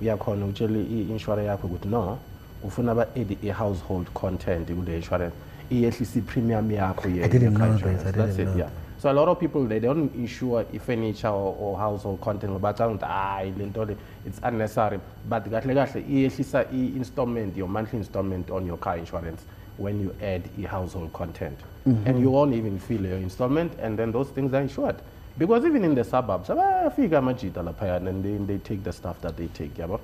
uyakhona 0.00 0.44
ukutshela 0.44 0.78
i-insurance 0.78 1.46
yakho 1.46 1.66
ukuthi 1.66 1.88
no 1.88 2.18
ufuna 2.64 2.94
ba-add 2.94 3.36
i-household 3.42 4.06
content 4.14 4.72
kule 4.72 4.96
insurance 4.96 5.34
iyehlisa 5.70 6.18
i-premium 6.18 6.70
yakho 6.70 7.08
ye- 7.08 7.22
I 7.24 7.28
didn't 7.28 7.54
know 7.54 7.76
that, 7.78 8.06
I 8.06 8.10
That's 8.10 8.36
didn't 8.36 8.40
it, 8.40 8.44
know. 8.46 8.56
yeah. 8.58 8.70
So 8.98 9.10
a 9.10 9.14
lot 9.14 9.28
of 9.28 9.38
people 9.40 9.64
they 9.64 9.80
don't 9.80 10.14
insure 10.14 10.66
i-furniture 10.74 11.28
or, 11.28 11.56
or 11.58 11.78
household 11.78 12.20
content 12.20 12.52
ukuthi 12.52 13.02
ah, 13.02 13.36
hayi 13.38 13.54
le 13.58 13.66
nto 13.66 13.86
le 13.86 13.96
it's 14.26 14.40
unnecessary. 14.42 15.00
But 15.28 15.44
kahle 15.50 15.74
kahle 15.74 16.04
iyehlisa 16.08 16.66
i-installment 16.72 17.56
your 17.56 17.68
monthly 17.68 17.98
installment 17.98 18.50
on 18.50 18.66
your 18.66 18.76
car 18.78 18.98
insurance 18.98 19.42
when 19.78 20.00
you 20.00 20.14
add 20.22 20.42
i-household 20.58 21.12
content. 21.12 21.58
Mm-hmm. 21.86 22.06
And 22.06 22.20
you 22.20 22.30
won't 22.30 22.52
even 22.54 22.78
feel 22.78 23.00
your 23.06 23.16
installment 23.16 23.72
and 23.80 23.98
then 23.98 24.12
those 24.12 24.28
things 24.28 24.52
are 24.52 24.60
insured. 24.60 24.96
Because 25.38 25.64
even 25.64 25.82
in 25.84 25.94
the 25.94 26.04
suburbs 26.04 26.48
abayafika 26.50 27.18
amajita 27.18 27.62
laphayana 27.64 28.10
and 28.10 28.22
they, 28.22 28.36
they 28.54 28.58
take 28.58 28.84
the 28.84 28.92
stuff 28.92 29.18
that 29.22 29.36
they 29.38 29.46
take 29.46 29.74
yabo 29.78 29.98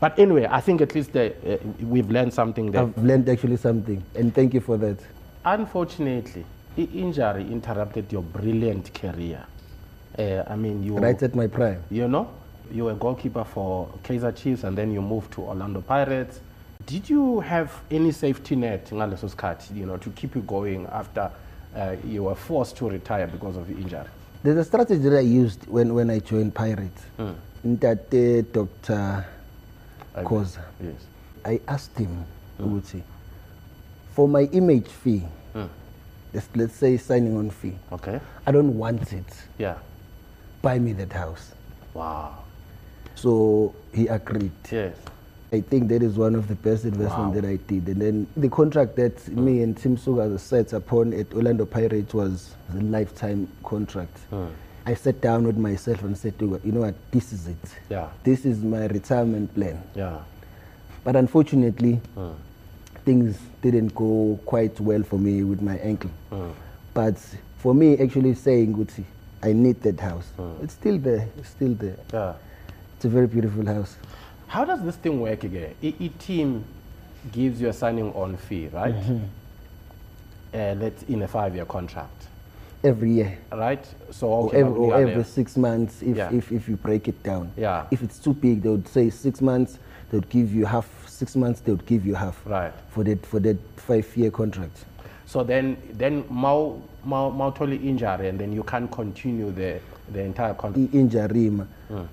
but 0.00 0.18
anyway 0.18 0.46
i 0.50 0.60
think 0.60 0.80
at 0.80 0.94
least 0.94 1.14
uh, 1.16 1.20
uh, 1.20 1.56
we've 1.80 2.10
learned 2.10 2.32
something 2.32 2.70
there 2.70 2.82
i've 2.82 3.04
learned 3.04 3.28
actually 3.28 3.56
something 3.56 4.02
and 4.14 4.34
thank 4.34 4.54
you 4.54 4.60
for 4.60 4.76
that 4.76 4.98
Unfortunately, 5.44 6.44
injury 6.76 7.50
interrupted 7.50 8.12
your 8.12 8.22
brilliant 8.22 8.92
career. 8.92 9.44
Uh, 10.18 10.42
I 10.46 10.54
mean, 10.54 10.82
you 10.82 10.98
right 10.98 11.22
at 11.22 11.34
my 11.34 11.46
prime 11.46 11.82
you 11.90 12.08
know, 12.08 12.30
you 12.70 12.84
were 12.84 12.94
goalkeeper 12.94 13.44
for 13.44 13.88
Kaizer 14.02 14.36
Chiefs 14.36 14.64
and 14.64 14.76
then 14.76 14.92
you 14.92 15.00
moved 15.00 15.32
to 15.32 15.42
Orlando 15.42 15.80
Pirates. 15.80 16.40
Did 16.84 17.08
you 17.08 17.40
have 17.40 17.72
any 17.90 18.12
safety 18.12 18.56
net 18.56 18.90
you 18.90 19.86
know, 19.86 19.96
to 19.96 20.10
keep 20.10 20.34
you 20.34 20.42
going 20.42 20.86
after 20.86 21.30
uh, 21.76 21.96
you 22.04 22.24
were 22.24 22.34
forced 22.34 22.76
to 22.78 22.90
retire 22.90 23.26
because 23.26 23.56
of 23.56 23.70
injury. 23.70 24.04
There's 24.42 24.56
a 24.56 24.64
strategy 24.64 25.00
that 25.08 25.16
I 25.16 25.20
used 25.20 25.66
when, 25.66 25.94
when 25.94 26.10
I 26.10 26.18
joined 26.18 26.54
Pirates. 26.54 27.02
That 27.62 28.12
uh, 28.12 28.52
Dr. 28.52 29.24
Khoza. 30.24 30.62
Yes. 30.82 30.94
I 31.44 31.60
asked 31.68 31.96
him, 31.98 32.24
hmm. 32.58 32.64
ukuthi, 32.64 33.02
for 34.14 34.28
my 34.28 34.42
image 34.52 34.88
fee, 34.88 35.22
hmm. 35.52 35.64
let's, 36.34 36.48
let's 36.54 36.74
say 36.74 36.96
signing 36.96 37.36
on 37.36 37.50
fee, 37.50 37.76
Okay. 37.92 38.20
I 38.46 38.52
don't 38.52 38.76
want 38.76 39.12
it. 39.12 39.26
Yeah. 39.58 39.76
Buy 40.62 40.78
me 40.78 40.92
that 40.94 41.12
house. 41.12 41.52
Wow. 41.94 42.38
So 43.14 43.74
he 43.94 44.06
agreed. 44.08 44.52
Yes. 44.70 44.96
I 45.52 45.60
think 45.62 45.88
that 45.88 46.02
is 46.02 46.16
one 46.16 46.36
of 46.36 46.46
the 46.46 46.54
best 46.54 46.84
investments 46.84 47.34
Wow. 47.34 47.40
that 47.40 47.44
I 47.44 47.56
did. 47.56 47.88
And 47.88 48.00
then 48.00 48.26
the 48.36 48.48
contract 48.48 48.94
that 48.96 49.18
hmm. 49.20 49.44
me 49.44 49.62
and 49.62 49.76
Tim 49.76 49.96
Sukazi 49.96 50.38
set 50.38 50.72
upon 50.72 51.12
at 51.12 51.32
Orlando 51.34 51.66
Pirates 51.66 52.14
was 52.14 52.54
a 52.72 52.76
lifetime 52.76 53.48
contract. 53.64 54.16
I 54.90 54.94
sat 54.94 55.20
down 55.20 55.46
with 55.46 55.56
myself 55.56 56.02
and 56.02 56.18
said, 56.18 56.36
"Tuga, 56.36 56.60
you 56.64 56.72
know 56.72 56.80
what, 56.80 56.96
this 57.12 57.32
is 57.32 57.46
it. 57.46 57.56
Yeah. 57.88 58.08
This 58.24 58.44
is 58.44 58.60
my 58.64 58.86
retirement 58.86 59.54
plan. 59.54 59.80
Yeah. 59.94 60.18
But 61.04 61.14
unfortunately, 61.14 62.00
hmm. 62.16 62.32
things 63.04 63.38
didn't 63.62 63.94
go 63.94 64.40
quite 64.44 64.80
well 64.80 65.04
for 65.04 65.16
me 65.16 65.44
with 65.44 65.62
my 65.62 65.76
ankle. 65.78 66.10
Hmm. 66.30 66.50
But 66.92 67.16
for 67.58 67.72
me, 67.72 67.98
actually 67.98 68.34
saying, 68.34 68.74
Guti, 68.74 69.04
I 69.44 69.52
need 69.52 69.80
that 69.82 70.00
house. 70.00 70.26
Hmm. 70.36 70.64
It's 70.64 70.74
still 70.74 70.98
there. 70.98 71.28
It's 71.38 71.50
still 71.50 71.74
there. 71.74 71.96
Yeah. 72.12 72.34
It's 72.96 73.04
a 73.04 73.08
very 73.08 73.28
beautiful 73.28 73.64
house. 73.64 73.96
How 74.48 74.64
does 74.64 74.82
this 74.82 74.96
thing 74.96 75.20
work 75.20 75.44
again? 75.44 75.72
A, 75.84 75.94
a 76.00 76.08
team 76.08 76.64
gives 77.30 77.60
you 77.60 77.68
a 77.68 77.72
signing 77.72 78.12
on 78.14 78.36
fee, 78.36 78.66
right? 78.72 78.94
Mm-hmm. 78.94 79.24
Uh, 80.52 80.74
let's 80.82 81.04
in 81.04 81.22
a 81.22 81.28
five-year 81.28 81.66
contract, 81.66 82.26
Every 82.82 83.10
year. 83.10 83.38
right? 83.52 83.84
So 84.10 84.26
Or 84.28 84.54
every, 84.54 84.72
or 84.72 84.94
every 84.94 85.24
six 85.24 85.56
months 85.56 86.02
if, 86.02 86.16
Yeah. 86.16 86.32
if, 86.32 86.50
if 86.50 86.68
you 86.68 86.76
break 86.76 87.08
it 87.08 87.22
down. 87.22 87.50
Yeah. 87.56 87.86
If 87.90 88.02
it's 88.02 88.18
too 88.18 88.32
big, 88.32 88.62
they 88.62 88.70
would 88.70 88.88
say 88.88 89.10
six 89.10 89.40
months, 89.42 89.78
they 90.10 90.16
would 90.18 90.28
give 90.30 90.54
you 90.54 90.64
half. 90.66 90.86
Six 91.06 91.36
months, 91.36 91.60
they 91.60 91.72
would 91.72 91.84
give 91.84 92.06
you 92.06 92.14
half. 92.14 92.40
Right. 92.46 92.72
For 92.88 93.04
that, 93.04 93.26
for 93.26 93.40
that 93.40 93.58
five-year 93.76 94.30
contract. 94.30 94.84
So 95.26 95.44
then, 95.44 95.76
then 95.92 96.24
mau 96.30 96.80
mau 97.04 97.30
mau 97.30 97.50
totally 97.50 97.76
injury, 97.76 98.28
and 98.28 98.38
then 98.40 98.52
you 98.52 98.62
can't 98.64 98.90
continue 98.90 99.52
the 99.52 99.78
the 100.12 100.22
entire 100.22 100.54
contract. 100.54 100.94
Injury. 100.94 101.50
Mm. 101.90 102.08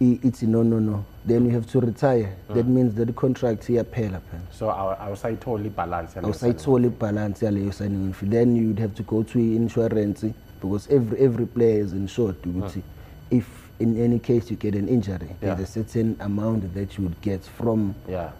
It's 0.00 0.42
no, 0.42 0.62
no, 0.62 0.78
no. 0.78 1.04
Then 1.26 1.46
you 1.46 1.52
have 1.52 1.66
to 1.72 1.80
retire. 1.80 2.36
Mm. 2.50 2.54
That 2.54 2.66
means 2.66 2.94
that 2.96 3.06
the 3.06 3.12
contract 3.14 3.64
here 3.64 3.82
iyaphela 3.82 4.20
phela. 4.20 4.40
So 4.52 5.14
side 5.14 5.40
totally 5.40 5.70
balance. 5.70 6.16
and 6.16 6.26
awusayitholi 6.26 6.90
ibhalansi 6.90 7.44
yaleyo 7.46 7.72
signing 7.72 8.12
fee 8.12 8.26
then 8.26 8.54
you'd 8.56 8.78
have 8.78 8.94
to 8.94 9.02
go 9.04 9.22
to 9.22 9.38
i-insurance 9.38 10.24
because 10.60 10.86
every, 10.90 11.18
every 11.18 11.46
player 11.46 11.80
is 11.82 11.92
insured 11.92 12.36
ukuthi 12.42 12.82
if 13.30 13.46
in 13.80 13.96
any 14.02 14.18
case 14.18 14.50
you 14.50 14.56
get 14.56 14.74
an 14.74 14.88
injury 14.88 15.28
Yeah. 15.42 15.54
there's 15.54 15.60
a 15.60 15.72
certain 15.84 16.16
amount 16.20 16.74
that 16.74 16.98
you 16.98 17.04
would 17.04 17.20
get 17.22 17.42
from 17.42 17.94
Yeah. 18.08 18.30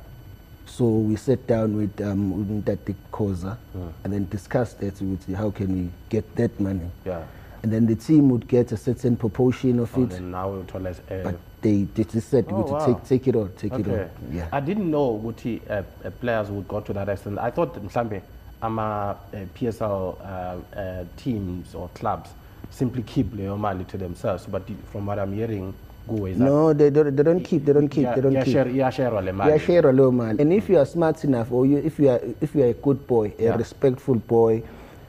so 0.67 0.85
we 0.85 1.17
sat 1.17 1.47
down 1.47 1.77
with 1.77 2.01
um, 2.01 2.33
with 2.37 2.65
Ntate 2.65 2.95
Khoza 3.13 3.57
Mm. 3.77 3.93
and 4.05 4.13
then 4.13 4.29
discussed 4.31 4.79
that 4.81 5.01
with 5.01 5.35
how 5.35 5.51
can 5.51 5.73
we 5.75 5.91
get 6.11 6.25
that 6.37 6.59
money 6.61 6.89
Yeah. 7.07 7.23
and 7.63 7.73
then 7.73 7.87
the 7.87 7.97
team 7.97 8.29
would 8.31 8.47
get 8.47 8.73
a 8.73 8.77
certain 8.77 9.17
proportion 9.17 9.79
of 9.81 9.95
And 9.97 10.05
it 10.05 10.11
then 10.11 10.31
now 10.31 10.51
we'll 10.51 10.65
tell 10.65 10.87
us. 10.87 11.01
Uh, 11.11 11.23
but 11.25 11.37
they, 11.65 11.85
they 11.95 12.05
just 12.05 12.29
said 12.29 12.45
Oh, 12.51 12.55
"Ukuthi 12.63 12.73
wow. 12.73 12.87
take, 12.87 13.05
take 13.09 13.29
it 13.31 13.37
all 13.37 13.49
take 13.63 13.73
it 13.81 13.87
Okay. 13.89 14.03
all 14.03 14.11
yeah 14.31 14.49
I 14.53 14.61
didn't 14.61 14.91
know 14.91 15.19
Guti 15.25 15.61
uh, 15.69 15.83
uh, 16.05 16.11
players 16.21 16.51
would 16.51 16.69
go 16.69 16.81
to 16.81 16.93
that 16.93 17.09
extent. 17.09 17.39
I 17.39 17.51
thought 17.51 17.75
mhlambe 17.83 18.21
ama 18.63 19.17
uh, 19.33 19.37
PSL 19.57 20.17
uh, 20.21 20.79
uh, 20.79 21.05
teams 21.17 21.75
or 21.75 21.89
clubs 21.95 22.31
simply 22.71 23.03
keep 23.03 23.33
leyo 23.37 23.59
mali 23.59 23.85
to 23.85 23.97
themselves. 23.99 24.47
But 24.47 24.63
from 24.93 25.07
what 25.07 25.19
I'm 25.19 25.33
hearing, 25.33 25.75
go 26.09 26.27
is 26.27 26.39
that 26.39 26.45
no 26.45 26.73
they 26.75 26.91
don't, 26.91 27.17
they 27.17 27.23
don't 27.23 27.41
keep 27.51 27.65
they 27.65 27.73
don't 27.73 27.89
keep 27.89 28.05
yeah, 28.05 28.15
they 28.15 28.21
don't 28.21 28.33
yeah, 28.33 28.45
keep 28.45 28.53
share, 28.55 28.69
yeah, 28.69 28.91
share. 28.91 29.13
Yeah, 29.49 29.59
share 29.59 29.87
a 29.89 29.93
little 29.93 30.13
man. 30.13 30.37
And 30.41 30.53
if 30.53 30.69
you 30.69 30.79
are 30.79 30.87
smart 30.87 31.25
enough, 31.25 31.51
or 31.53 31.67
you, 31.67 31.79
if 31.79 31.99
you 31.99 32.09
are 32.11 32.21
if 32.41 32.55
you 32.55 32.63
are 32.65 32.73
a 32.77 32.79
good 32.87 33.07
boy, 33.07 33.33
a 33.39 33.43
Yeah. 33.45 33.57
respectful 33.57 34.17
boy, 34.17 34.63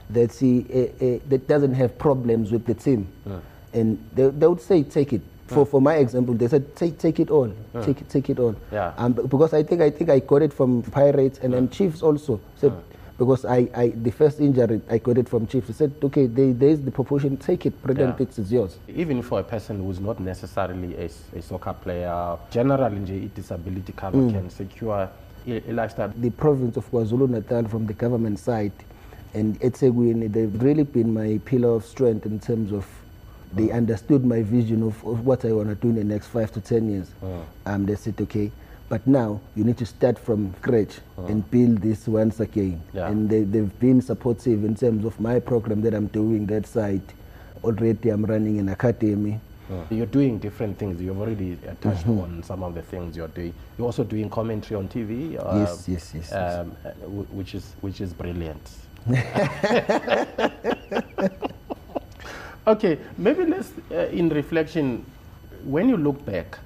that 0.09 0.31
he 0.33 0.65
uh, 0.73 1.05
uh, 1.05 1.19
that 1.29 1.47
doesn't 1.47 1.73
have 1.73 1.97
problems 1.97 2.51
with 2.51 2.65
the 2.65 2.73
team, 2.73 3.07
and 3.73 3.97
they, 4.15 4.29
they 4.29 4.47
would 4.47 4.61
say 4.61 4.83
take 4.83 5.13
it. 5.13 5.21
For 5.47 5.65
for 5.65 5.79
my 5.81 5.95
example, 5.95 6.33
they 6.33 6.47
said 6.47 6.75
take 6.75 6.97
take 6.97 7.19
it 7.19 7.29
all, 7.29 7.51
take 7.83 8.01
it 8.01 8.09
take 8.09 8.29
it 8.29 8.39
all. 8.39 8.55
Yeah. 8.71 8.93
Um, 8.97 9.13
because 9.13 9.53
I 9.53 9.61
think 9.63 9.81
I 9.81 9.89
think 9.91 10.09
I 10.09 10.19
got 10.19 10.41
it 10.41 10.51
from 10.53 10.81
Pirates 10.83 11.39
and 11.39 11.53
then 11.53 11.69
Chiefs 11.69 12.01
also 12.01 12.39
said. 12.55 12.73
Because 13.17 13.45
I, 13.45 13.69
I, 13.73 13.87
the 13.95 14.11
first 14.11 14.41
injury, 14.41 14.81
I 14.89 14.97
got 14.97 15.17
it 15.17 15.29
from 15.29 15.47
Chiefs. 15.47 15.67
They 15.67 15.73
said, 15.73 15.93
okay, 16.03 16.25
there, 16.27 16.51
there's 16.51 16.81
the 16.81 16.91
proportion, 16.91 17.37
take 17.37 17.65
it, 17.65 17.81
Brendan 17.81 18.13
Yeah. 18.19 18.25
Is 18.27 18.51
yours. 18.51 18.77
Even 18.89 19.21
for 19.21 19.39
a 19.39 19.43
person 19.43 19.81
who's 19.81 20.01
not 20.01 20.19
necessarily 20.19 20.93
a 21.33 21.41
soccer 21.41 21.71
player, 21.71 22.37
generally 22.51 23.31
disability 23.33 23.93
cover 23.93 24.17
Mm. 24.17 24.31
can 24.33 24.49
secure 24.49 25.09
a, 25.47 25.61
a 25.69 25.71
lifestyle. 25.71 26.11
the 26.17 26.29
province 26.31 26.75
of 26.75 26.91
KwaZulu 26.91 27.29
Natal 27.29 27.63
from 27.69 27.85
the 27.87 27.93
government 27.93 28.37
side 28.37 28.73
and 29.33 29.57
eThekwini 29.61 30.29
they've 30.29 30.61
really 30.61 30.83
been 30.83 31.13
my 31.13 31.39
pillar 31.45 31.69
of 31.73 31.85
strength 31.85 32.25
in 32.25 32.37
terms 32.41 32.73
of 32.73 32.85
they 33.55 33.71
understood 33.71 34.25
my 34.25 34.41
vision 34.43 34.83
of, 34.83 35.03
of 35.05 35.25
what 35.25 35.45
I 35.45 35.51
want 35.53 35.69
to 35.69 35.75
do 35.75 35.89
in 35.89 35.95
the 35.95 36.03
next 36.03 36.27
five 36.27 36.51
to 36.53 36.61
ten 36.61 36.89
years. 36.91 37.07
Um, 37.65 37.85
they 37.85 37.95
said, 37.95 38.15
okay, 38.21 38.51
but 38.89 39.05
now 39.07 39.39
you 39.55 39.63
need 39.63 39.77
to 39.77 39.85
start 39.85 40.19
from 40.19 40.53
scratch 40.61 40.99
and 41.17 41.49
build 41.49 41.79
this 41.79 42.07
once 42.07 42.39
again. 42.39 42.81
Yeah. 42.93 43.07
And 43.07 43.29
they, 43.29 43.41
they've 43.43 43.79
been 43.79 44.01
supportive 44.01 44.63
in 44.63 44.75
terms 44.75 45.05
of 45.05 45.19
my 45.19 45.39
program 45.39 45.81
that 45.81 45.93
I'm 45.93 46.07
doing 46.07 46.45
that 46.47 46.67
side. 46.67 47.01
Already 47.63 48.09
I'm 48.09 48.25
running 48.25 48.59
an 48.59 48.69
academy. 48.69 49.39
You're 49.89 50.05
doing 50.05 50.37
different 50.37 50.77
things. 50.77 51.01
You've 51.01 51.19
already 51.19 51.57
touched 51.81 52.05
Mm-hmm. 52.05 52.19
on 52.19 52.43
some 52.43 52.61
of 52.61 52.75
the 52.75 52.83
things 52.83 53.17
you're 53.17 53.27
doing. 53.29 53.51
You're 53.79 53.87
also 53.87 54.03
doing 54.03 54.29
commentary 54.29 54.77
on 54.79 54.87
TV. 54.87 55.39
uh, 55.43 55.57
Yes, 55.57 55.85
yes, 55.87 56.11
yes, 56.13 56.29
yes. 56.31 56.59
Um, 56.59 56.75
w- 57.01 57.23
which 57.31 57.55
is 57.55 57.73
which 57.81 57.99
is 58.01 58.13
brilliant. 58.13 58.61
okay, 62.67 62.97
maybe 63.17 63.45
let's 63.45 63.71
uh, 63.91 64.07
in 64.11 64.29
reflection. 64.29 65.05
When 65.63 65.89
you 65.89 65.97
look 65.97 66.23
back, 66.25 66.59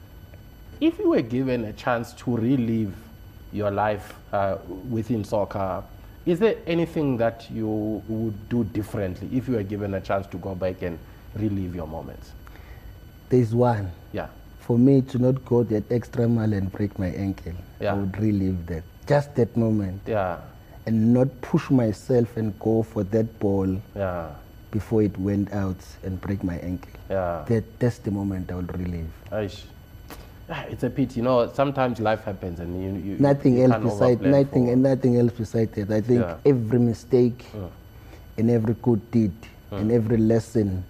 if 0.81 0.99
you 0.99 1.09
were 1.09 1.21
given 1.21 1.65
a 1.65 1.73
chance 1.73 2.13
to 2.13 2.35
relive 2.35 2.93
your 3.53 3.71
life 3.71 4.13
uh, 4.33 4.57
within 4.89 5.23
soccer, 5.23 5.83
is 6.25 6.39
there 6.39 6.55
anything 6.67 7.17
that 7.17 7.47
you 7.49 8.03
would 8.07 8.49
do 8.49 8.63
differently 8.65 9.29
if 9.31 9.47
you 9.47 9.55
were 9.55 9.63
given 9.63 9.93
a 9.93 10.01
chance 10.01 10.27
to 10.27 10.37
go 10.37 10.53
back 10.53 10.81
and 10.81 10.99
relive 11.35 11.75
your 11.75 11.87
moments? 11.87 12.31
There's 13.29 13.55
one. 13.55 13.91
Yeah. 14.11 14.27
For 14.59 14.77
me 14.77 15.01
to 15.01 15.17
not 15.17 15.45
go 15.45 15.63
that 15.63 15.89
extra 15.91 16.27
mile 16.27 16.53
and 16.53 16.71
break 16.71 16.99
my 16.99 17.07
ankle, 17.07 17.53
Yeah. 17.79 17.93
I 17.93 17.97
would 17.97 18.17
relive 18.19 18.65
that. 18.67 18.83
Just 19.07 19.35
that 19.35 19.55
moment. 19.55 20.01
Yeah. 20.05 20.39
And 20.85 21.13
not 21.13 21.27
push 21.41 21.69
myself 21.69 22.35
and 22.37 22.57
go 22.59 22.83
for 22.83 23.03
that 23.05 23.39
ball 23.39 23.77
Yeah. 23.95 24.29
Before 24.71 25.01
it 25.03 25.17
went 25.17 25.51
out 25.53 25.77
and 26.03 26.19
break 26.21 26.43
my 26.43 26.57
ankle. 26.59 26.91
Yeah. 27.09 27.43
That, 27.47 27.79
that's 27.79 27.97
the 27.99 28.11
moment 28.11 28.51
I 28.51 28.55
would 28.55 28.77
relive. 28.79 29.09
Aish. 29.31 29.61
Ah, 30.49 30.63
It's 30.69 30.83
a 30.83 30.89
pity, 30.89 31.17
you 31.19 31.23
know. 31.23 31.51
Sometimes 31.53 31.99
life 31.99 32.23
happens, 32.23 32.59
and 32.59 32.73
you, 32.81 33.11
you 33.13 33.19
Nothing 33.19 33.57
you 33.57 33.65
else 33.71 33.83
beside 33.83 34.21
nothing 34.21 34.65
for- 34.65 34.73
and 34.73 34.83
nothing 34.83 35.17
else 35.17 35.31
beside 35.33 35.73
that. 35.73 35.91
I 35.91 36.01
think 36.01 36.21
Yeah. 36.21 36.37
every 36.45 36.79
mistake 36.79 37.45
and 38.37 38.49
every 38.49 38.75
good 38.81 39.01
deed 39.11 39.31
and 39.71 39.91
every 39.91 40.17
lesson 40.17 40.83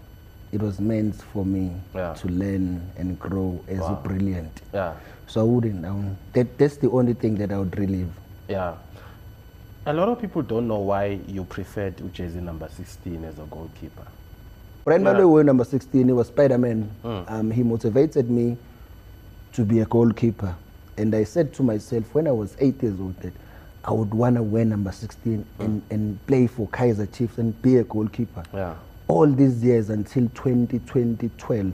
it 0.51 0.61
was 0.61 0.79
meant 0.79 1.15
for 1.15 1.45
me 1.45 1.71
Yeah. 1.93 2.13
to 2.15 2.27
learn 2.29 2.81
and 2.97 3.19
grow 3.19 3.59
as 3.67 3.79
a 3.79 3.99
brilliant. 4.03 4.61
Yeah, 4.73 4.93
So 5.27 5.41
I 5.41 5.43
wouldn't 5.43 5.85
um, 5.85 6.17
that 6.33 6.57
that's 6.57 6.77
the 6.77 6.89
only 6.89 7.13
thing 7.13 7.35
that 7.35 7.51
I 7.51 7.59
would 7.59 7.77
relive. 7.77 8.09
yeah. 8.47 8.75
A 9.89 9.93
lot 9.93 10.07
of 10.07 10.21
people 10.21 10.43
don't 10.43 10.67
know 10.67 10.77
why 10.77 11.19
you 11.27 11.43
preferred 11.45 11.97
Ujezi 11.97 12.35
number 12.43 12.69
16 12.69 13.23
as 13.25 13.39
a 13.39 13.45
goalkeeper. 13.45 14.05
Now, 14.85 15.17
Yeah. 15.17 15.25
we 15.25 15.41
number 15.41 15.63
16. 15.65 16.05
He 16.05 16.13
was 16.13 16.27
Spider 16.27 16.59
Man. 16.59 16.91
Mm. 17.03 17.25
Um, 17.31 17.49
he 17.49 17.63
motivated 17.63 18.29
me 18.29 18.55
to 19.53 19.65
be 19.65 19.79
a 19.79 19.85
goalkeeper. 19.85 20.53
And 20.95 21.15
I 21.15 21.23
said 21.23 21.53
to 21.53 21.63
myself 21.63 22.13
when 22.13 22.27
I 22.27 22.31
was 22.31 22.55
eight 22.59 22.83
years 22.83 22.99
old 22.99 23.19
that 23.21 23.33
I 23.83 23.91
would 23.91 24.13
want 24.13 24.35
to 24.35 24.43
wear 24.43 24.63
number 24.63 24.91
16 24.91 25.43
Mm. 25.57 25.65
and, 25.65 25.81
and 25.89 26.27
play 26.27 26.45
for 26.45 26.67
Kaizer 26.67 27.11
Chiefs 27.11 27.39
and 27.39 27.59
be 27.63 27.77
a 27.77 27.83
goalkeeper. 27.83 28.43
Yeah, 28.53 28.75
All 29.07 29.25
these 29.25 29.63
years 29.63 29.89
until 29.89 30.29
2020 30.35 31.31
12, 31.39 31.73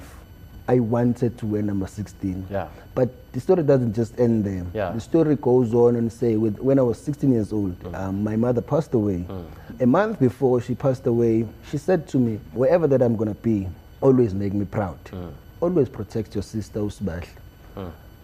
I 0.68 0.80
wanted 0.80 1.38
to 1.38 1.46
wear 1.46 1.62
number 1.62 1.88
16. 1.88 2.48
Yeah. 2.50 2.68
But 2.96 3.10
the 3.34 3.40
story 3.40 3.64
doesn't 3.64 3.94
just 3.94 4.20
end 4.20 4.46
there. 4.46 4.66
Yeah. 4.74 4.92
The 4.92 5.00
story 5.00 5.36
goes 5.36 5.74
on 5.74 5.96
and 5.96 6.12
say, 6.12 6.38
with, 6.38 6.58
when 6.60 6.80
I 6.80 6.82
was 6.82 7.00
16 7.00 7.32
years 7.32 7.54
old, 7.54 7.80
mm. 7.80 7.94
um, 7.96 8.24
my 8.24 8.36
mother 8.36 8.62
passed 8.62 8.94
away. 8.94 9.26
Mm. 9.28 9.46
A 9.82 9.86
month 9.86 10.20
before 10.20 10.62
she 10.62 10.74
passed 10.74 11.06
away, 11.06 11.48
she 11.70 11.78
said 11.78 12.08
to 12.10 12.18
me, 12.18 12.40
wherever 12.54 12.88
that 12.88 13.02
I'm 13.02 13.16
going 13.16 13.34
to 13.34 13.42
be, 13.42 13.68
always 14.02 14.34
make 14.34 14.54
me 14.54 14.66
proud. 14.66 15.04
Mm. 15.06 15.34
Always 15.62 15.90
protect 15.90 16.34
your 16.36 16.44
sister, 16.44 16.80
Usbahl. 16.80 17.26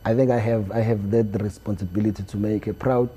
I 0.03 0.15
think 0.15 0.31
I 0.31 0.39
have, 0.39 0.71
I 0.71 0.79
have 0.79 1.11
that 1.11 1.41
responsibility 1.41 2.23
to 2.23 2.37
make 2.37 2.65
her 2.65 2.73
proud 2.73 3.09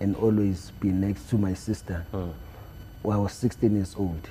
and 0.00 0.16
always 0.16 0.70
be 0.80 0.88
next 0.88 1.28
to 1.30 1.36
my 1.36 1.52
sister. 1.52 2.04
when 3.02 3.16
I 3.16 3.20
was 3.20 3.32
16 3.32 3.74
years 3.74 3.94
old. 3.98 4.28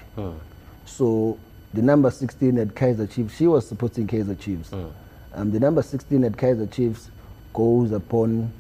So 0.85 1.37
the 1.73 1.81
number 1.81 2.09
16 2.09 2.57
at 2.57 2.69
Kaizer 2.69 3.09
Chiefs, 3.11 3.35
she 3.37 3.47
was 3.47 3.67
supporting 3.67 4.07
Kaizer 4.07 4.39
Chiefs. 4.39 4.69
Mm. 4.69 4.91
Um, 5.33 5.51
the 5.51 5.59
number 5.59 5.81
16 5.81 6.23
at 6.23 6.33
Kaizer 6.33 6.71
Chiefs 6.71 7.09
goes 7.53 7.91
upon 7.91 8.51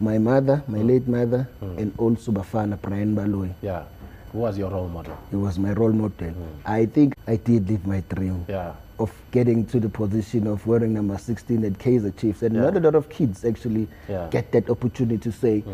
my 0.00 0.18
mother, 0.18 0.62
my 0.68 0.78
mm. 0.78 0.86
late 0.86 1.08
mother, 1.08 1.48
mm. 1.62 1.78
and 1.78 1.92
also 1.98 2.30
Bafana 2.32 2.80
Brian 2.80 3.14
Baloy. 3.14 3.50
Yeah. 3.62 3.84
Who 4.32 4.40
was 4.40 4.58
your 4.58 4.70
role 4.70 4.88
model? 4.88 5.16
He 5.30 5.36
was 5.36 5.58
my 5.58 5.72
role 5.72 5.92
model. 5.92 6.34
I 6.66 6.86
think 6.86 7.14
I 7.26 7.36
did 7.36 7.68
live 7.70 7.86
my 7.86 8.02
dream 8.08 8.44
Yeah. 8.46 8.74
of 8.98 9.10
getting 9.30 9.64
to 9.66 9.80
the 9.80 9.88
position 9.88 10.46
of 10.46 10.66
wearing 10.66 10.92
number 10.92 11.16
16 11.16 11.64
at 11.64 11.72
Kaizer 11.78 12.14
Chiefs. 12.16 12.42
And 12.42 12.54
Yeah. 12.54 12.62
not 12.62 12.76
a 12.76 12.80
lot 12.80 12.94
of 12.94 13.08
kids 13.08 13.44
actually 13.44 13.88
Yeah. 14.08 14.28
get 14.30 14.52
that 14.52 14.68
opportunity 14.68 15.16
to 15.18 15.32
say, 15.32 15.64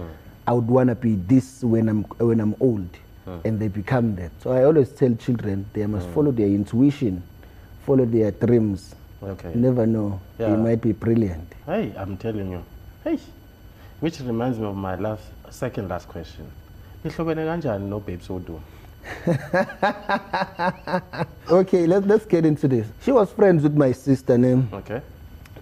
I 0.46 0.52
would 0.52 0.68
want 0.68 0.88
to 0.90 0.94
be 0.94 1.16
this 1.16 1.64
when 1.64 1.88
I'm, 1.88 2.04
when 2.18 2.38
I'm 2.40 2.54
old. 2.61 2.88
And 3.26 3.58
they 3.58 3.68
become 3.68 4.16
that. 4.16 4.30
So 4.42 4.52
I 4.52 4.64
always 4.64 4.90
tell 4.90 5.14
children 5.14 5.64
they 5.72 5.86
must 5.86 6.08
follow 6.10 6.30
their 6.30 6.46
intuition, 6.46 7.22
follow 7.86 8.04
their 8.04 8.30
dreams. 8.30 8.94
Okay. 9.22 9.50
You 9.54 9.60
never 9.60 9.86
know. 9.86 10.20
Yeah. 10.38 10.50
They 10.50 10.56
might 10.56 10.82
be 10.82 10.92
brilliant. 10.92 11.50
Hey, 11.64 11.94
I'm 11.96 12.18
telling 12.18 12.50
you. 12.50 12.62
Hey. 13.02 13.18
Which 14.00 14.20
reminds 14.20 14.58
me 14.58 14.66
of 14.66 14.76
my 14.76 14.96
last, 14.96 15.22
second 15.50 15.88
last 15.88 16.08
question. 16.08 16.46
Nihlobene 17.04 17.44
kanjani 17.46 17.88
no 17.88 18.00
babes 18.00 18.28
Odu? 18.30 18.60
Okay, 21.50 21.86
let's, 21.86 22.06
let's 22.06 22.24
get 22.26 22.44
into 22.46 22.68
this. 22.68 22.86
She 23.02 23.12
was 23.12 23.30
friends 23.32 23.62
with 23.62 23.74
my 23.74 23.92
sister 23.92 24.36
name. 24.38 24.68
Okay. 24.72 25.00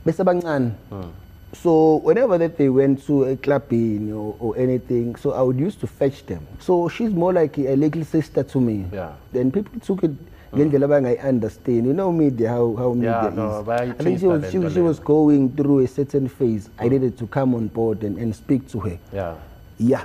Mister 0.04 0.24
besabancane 0.24 0.70
hmm. 0.90 1.10
So 1.52 1.96
whenever 1.96 2.38
that 2.38 2.56
they 2.56 2.68
went 2.68 3.04
to 3.06 3.24
a 3.24 3.36
clubbing 3.36 4.12
or, 4.12 4.34
or 4.40 4.56
anything 4.58 5.14
so 5.16 5.32
i 5.32 5.42
would 5.42 5.58
used 5.58 5.80
to 5.80 5.86
fetch 5.86 6.24
them. 6.26 6.46
So 6.60 6.88
she's 6.88 7.10
more 7.10 7.32
like 7.32 7.58
a 7.58 7.76
little 7.76 8.04
sister 8.04 8.42
to 8.42 8.60
me. 8.60 8.86
Yeah. 8.92 9.12
then 9.32 9.52
people 9.52 9.78
took 9.80 10.04
it 10.04 10.12
ngendlela 10.52 10.86
abangayi-understand 10.86 11.86
you 11.86 11.92
know 11.92 12.12
media 12.12 12.48
how, 12.48 12.76
how 12.76 12.92
media 12.92 13.30
no, 13.34 13.60
is. 13.60 13.66
bayayi- 13.66 14.00
i 14.00 14.04
think 14.04 14.20
she 14.20 14.26
was, 14.26 14.44
she, 14.50 14.58
she 14.70 14.80
was 14.80 14.98
going 15.00 15.50
through 15.56 15.80
a 15.80 15.88
certain 15.88 16.28
phase. 16.28 16.68
I 16.78 16.86
mm. 16.86 16.92
needed 16.92 17.18
to 17.18 17.26
come 17.26 17.54
on 17.54 17.68
board 17.68 18.02
and, 18.04 18.18
and 18.18 18.34
speak 18.34 18.68
to 18.68 18.80
her. 18.80 18.98
Yeah. 19.12 19.36
yeah. 19.78 20.04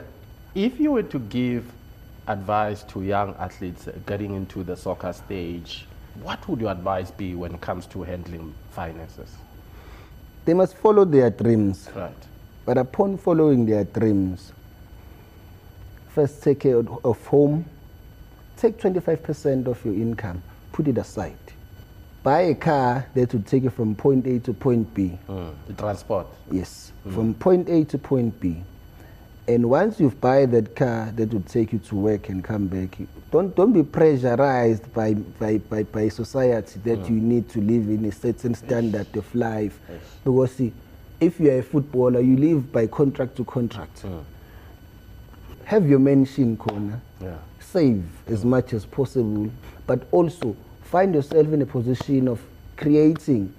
If 0.56 0.80
you 0.80 0.92
were 0.92 1.04
to 1.04 1.20
give 1.20 1.66
advice 2.28 2.84
to 2.84 3.04
young 3.04 3.36
athletes 3.40 3.88
getting 4.06 4.34
into 4.36 4.64
the 4.64 4.76
soccer 4.76 5.14
stage, 5.14 5.86
what 6.24 6.48
would 6.48 6.60
your 6.62 6.72
advice 6.72 7.12
be 7.12 7.36
when 7.36 7.54
it 7.54 7.62
comes 7.62 7.86
to 7.88 8.04
handling 8.04 8.54
finances? 8.72 9.36
They 10.48 10.54
must 10.54 10.78
follow 10.78 11.04
their 11.04 11.30
dreams 11.30 11.90
Right. 11.94 12.24
But 12.66 12.78
upon 12.78 13.18
following 13.18 13.66
their 13.66 13.84
dreams, 13.84 14.52
first 16.10 16.42
take 16.44 16.62
care 16.62 16.78
of 16.78 17.26
home, 17.28 17.66
take 18.58 18.78
25% 18.78 19.68
of 19.68 19.84
your 19.86 19.94
income, 19.94 20.42
put 20.74 20.88
it 20.88 20.98
aside. 20.98 21.38
Buy 22.24 22.42
a 22.42 22.56
car 22.56 23.06
that 23.14 23.34
will 23.34 23.42
take 23.44 23.64
you 23.64 23.70
from 23.70 23.96
point 23.96 24.28
A 24.28 24.40
to 24.40 24.54
point 24.54 24.94
B. 24.94 25.18
Mm. 25.30 25.54
The 25.68 25.74
transport. 25.74 26.28
Yes, 26.52 26.92
from 27.10 27.34
point 27.34 27.70
A 27.70 27.86
to 27.86 27.98
point 27.98 28.38
B. 28.42 28.64
And 29.48 29.70
once 29.70 30.00
you've 30.00 30.20
buy 30.20 30.46
that 30.46 30.76
car 30.76 31.12
that 31.16 31.34
will 31.34 31.42
take 31.42 31.72
you 31.72 31.80
to 31.80 31.96
work 31.96 32.28
and 32.28 32.44
come 32.44 32.68
back, 32.68 33.00
you- 33.00 33.08
don't 33.32 33.56
don't 33.56 33.74
be 33.74 33.84
pressurized 33.84 34.92
by 34.94 35.14
by, 35.14 35.58
by, 35.58 35.84
by 35.84 36.10
society 36.10 36.80
that 36.84 37.00
hmm. 37.00 37.14
you 37.14 37.22
need 37.22 37.50
to 37.50 37.62
live 37.62 37.88
in 37.90 38.06
a 38.06 38.12
certain 38.12 38.54
standard 38.54 39.16
of 39.16 39.34
life. 39.36 39.80
Because 40.24 40.52
see, 40.52 40.74
if 41.20 41.40
you 41.40 41.52
are 41.52 41.60
a 41.60 41.64
footballer, 41.64 42.20
you 42.20 42.38
live 42.38 42.72
by 42.72 42.88
contract 42.88 43.36
to 43.38 43.46
contract. 43.46 44.00
Hmm. 44.00 44.20
Have 45.66 45.90
your 45.90 46.00
mention 46.00 46.58
corner. 46.58 47.02
Yeah. 47.22 47.38
Save 47.60 48.06
as 48.28 48.42
hmm. 48.42 48.50
much 48.50 48.74
as 48.74 48.86
possible, 48.86 49.50
but 49.86 50.08
also 50.12 50.56
find 50.84 51.16
yourself 51.16 51.48
in 51.54 51.62
a 51.62 51.66
position 51.66 52.28
of 52.28 52.42
creating 52.76 53.54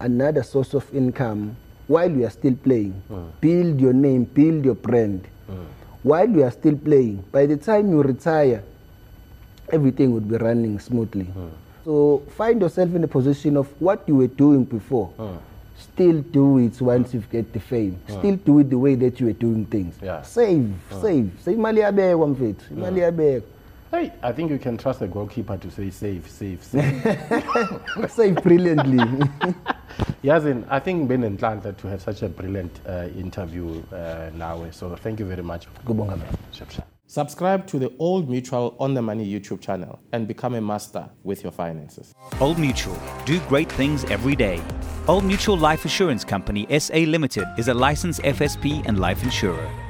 another 0.00 0.42
source 0.42 0.74
of 0.74 0.94
income 0.94 1.56
while 1.86 2.10
you 2.10 2.24
are 2.26 2.30
still 2.30 2.54
playing. 2.54 2.92
Hmm. 3.08 3.24
Build 3.40 3.80
your 3.80 3.92
name, 3.92 4.24
build 4.24 4.64
your 4.64 4.74
brand. 4.74 5.26
Hmm. 5.46 5.64
While 6.02 6.30
you 6.30 6.44
are 6.44 6.50
still 6.50 6.76
playing, 6.76 7.24
by 7.32 7.46
the 7.46 7.56
time 7.56 7.90
you 7.90 8.02
retire, 8.02 8.62
everything 9.72 10.12
would 10.12 10.28
be 10.28 10.36
running 10.36 10.78
smoothly. 10.78 11.24
Hmm. 11.24 11.48
So 11.84 12.22
find 12.36 12.60
yourself 12.60 12.94
in 12.94 13.04
a 13.04 13.08
position 13.08 13.56
of 13.56 13.68
what 13.80 14.08
you 14.08 14.16
were 14.16 14.26
doing 14.28 14.64
before. 14.64 15.12
Still 15.76 16.22
do 16.22 16.58
it 16.58 16.80
once 16.80 17.12
you 17.12 17.22
get 17.30 17.52
the 17.52 17.60
fame. 17.60 17.98
Still 18.08 18.36
do 18.36 18.58
it 18.60 18.70
the 18.70 18.78
way 18.78 18.94
that 18.94 19.20
you 19.20 19.26
were 19.26 19.32
doing 19.32 19.66
things. 19.66 19.94
Yeah. 20.02 20.22
Save, 20.22 20.72
save. 21.02 21.30
Save 21.42 21.56
imali 21.56 21.80
yabekwa 21.80 22.28
mfethu. 22.28 22.74
Imali 22.74 23.00
yabekwa. 23.00 23.48
Hey, 23.90 24.10
I 24.22 24.32
think 24.32 24.50
you 24.50 24.58
can 24.58 24.76
trust 24.76 25.00
the 25.00 25.06
goalkeeper 25.06 25.56
to 25.56 25.70
say 25.70 25.90
save, 25.90 26.28
save, 26.28 26.64
save. 26.64 28.10
Save 28.16 28.42
brilliantly. 28.42 28.98
Yazin, 30.24 30.66
I 30.70 30.80
think 30.80 31.06
Ben 31.06 31.22
and 31.22 31.38
Tlanta 31.38 31.76
to 31.76 31.86
have 31.86 32.00
such 32.00 32.22
a 32.22 32.30
brilliant 32.30 32.80
uh, 32.88 33.08
interview 33.14 33.82
uh, 33.92 34.30
now. 34.34 34.64
So 34.70 34.96
thank 34.96 35.20
you 35.20 35.26
very 35.26 35.42
much. 35.42 35.68
Kubonga 35.84 36.18
man. 36.18 36.26
Shap, 36.50 36.70
shap. 36.70 36.88
Subscribe 37.06 37.66
to 37.66 37.78
the 37.78 37.92
Old 37.98 38.30
Mutual 38.30 38.74
On 38.80 38.94
the 38.94 39.02
Money 39.02 39.30
YouTube 39.30 39.60
channel 39.60 40.00
and 40.12 40.26
become 40.26 40.54
a 40.54 40.62
master 40.62 41.10
with 41.24 41.42
your 41.42 41.52
finances. 41.52 42.14
Old 42.40 42.58
Mutual. 42.58 42.98
Do 43.26 43.38
great 43.40 43.70
things 43.70 44.04
every 44.04 44.34
day. 44.34 44.62
Old 45.08 45.24
Mutual 45.24 45.58
Life 45.58 45.84
Assurance 45.84 46.24
Company 46.24 46.66
SA 46.78 46.94
Limited 46.94 47.44
is 47.58 47.68
a 47.68 47.74
licensed 47.74 48.22
FSP 48.22 48.82
and 48.86 48.98
life 48.98 49.22
insurer. 49.22 49.83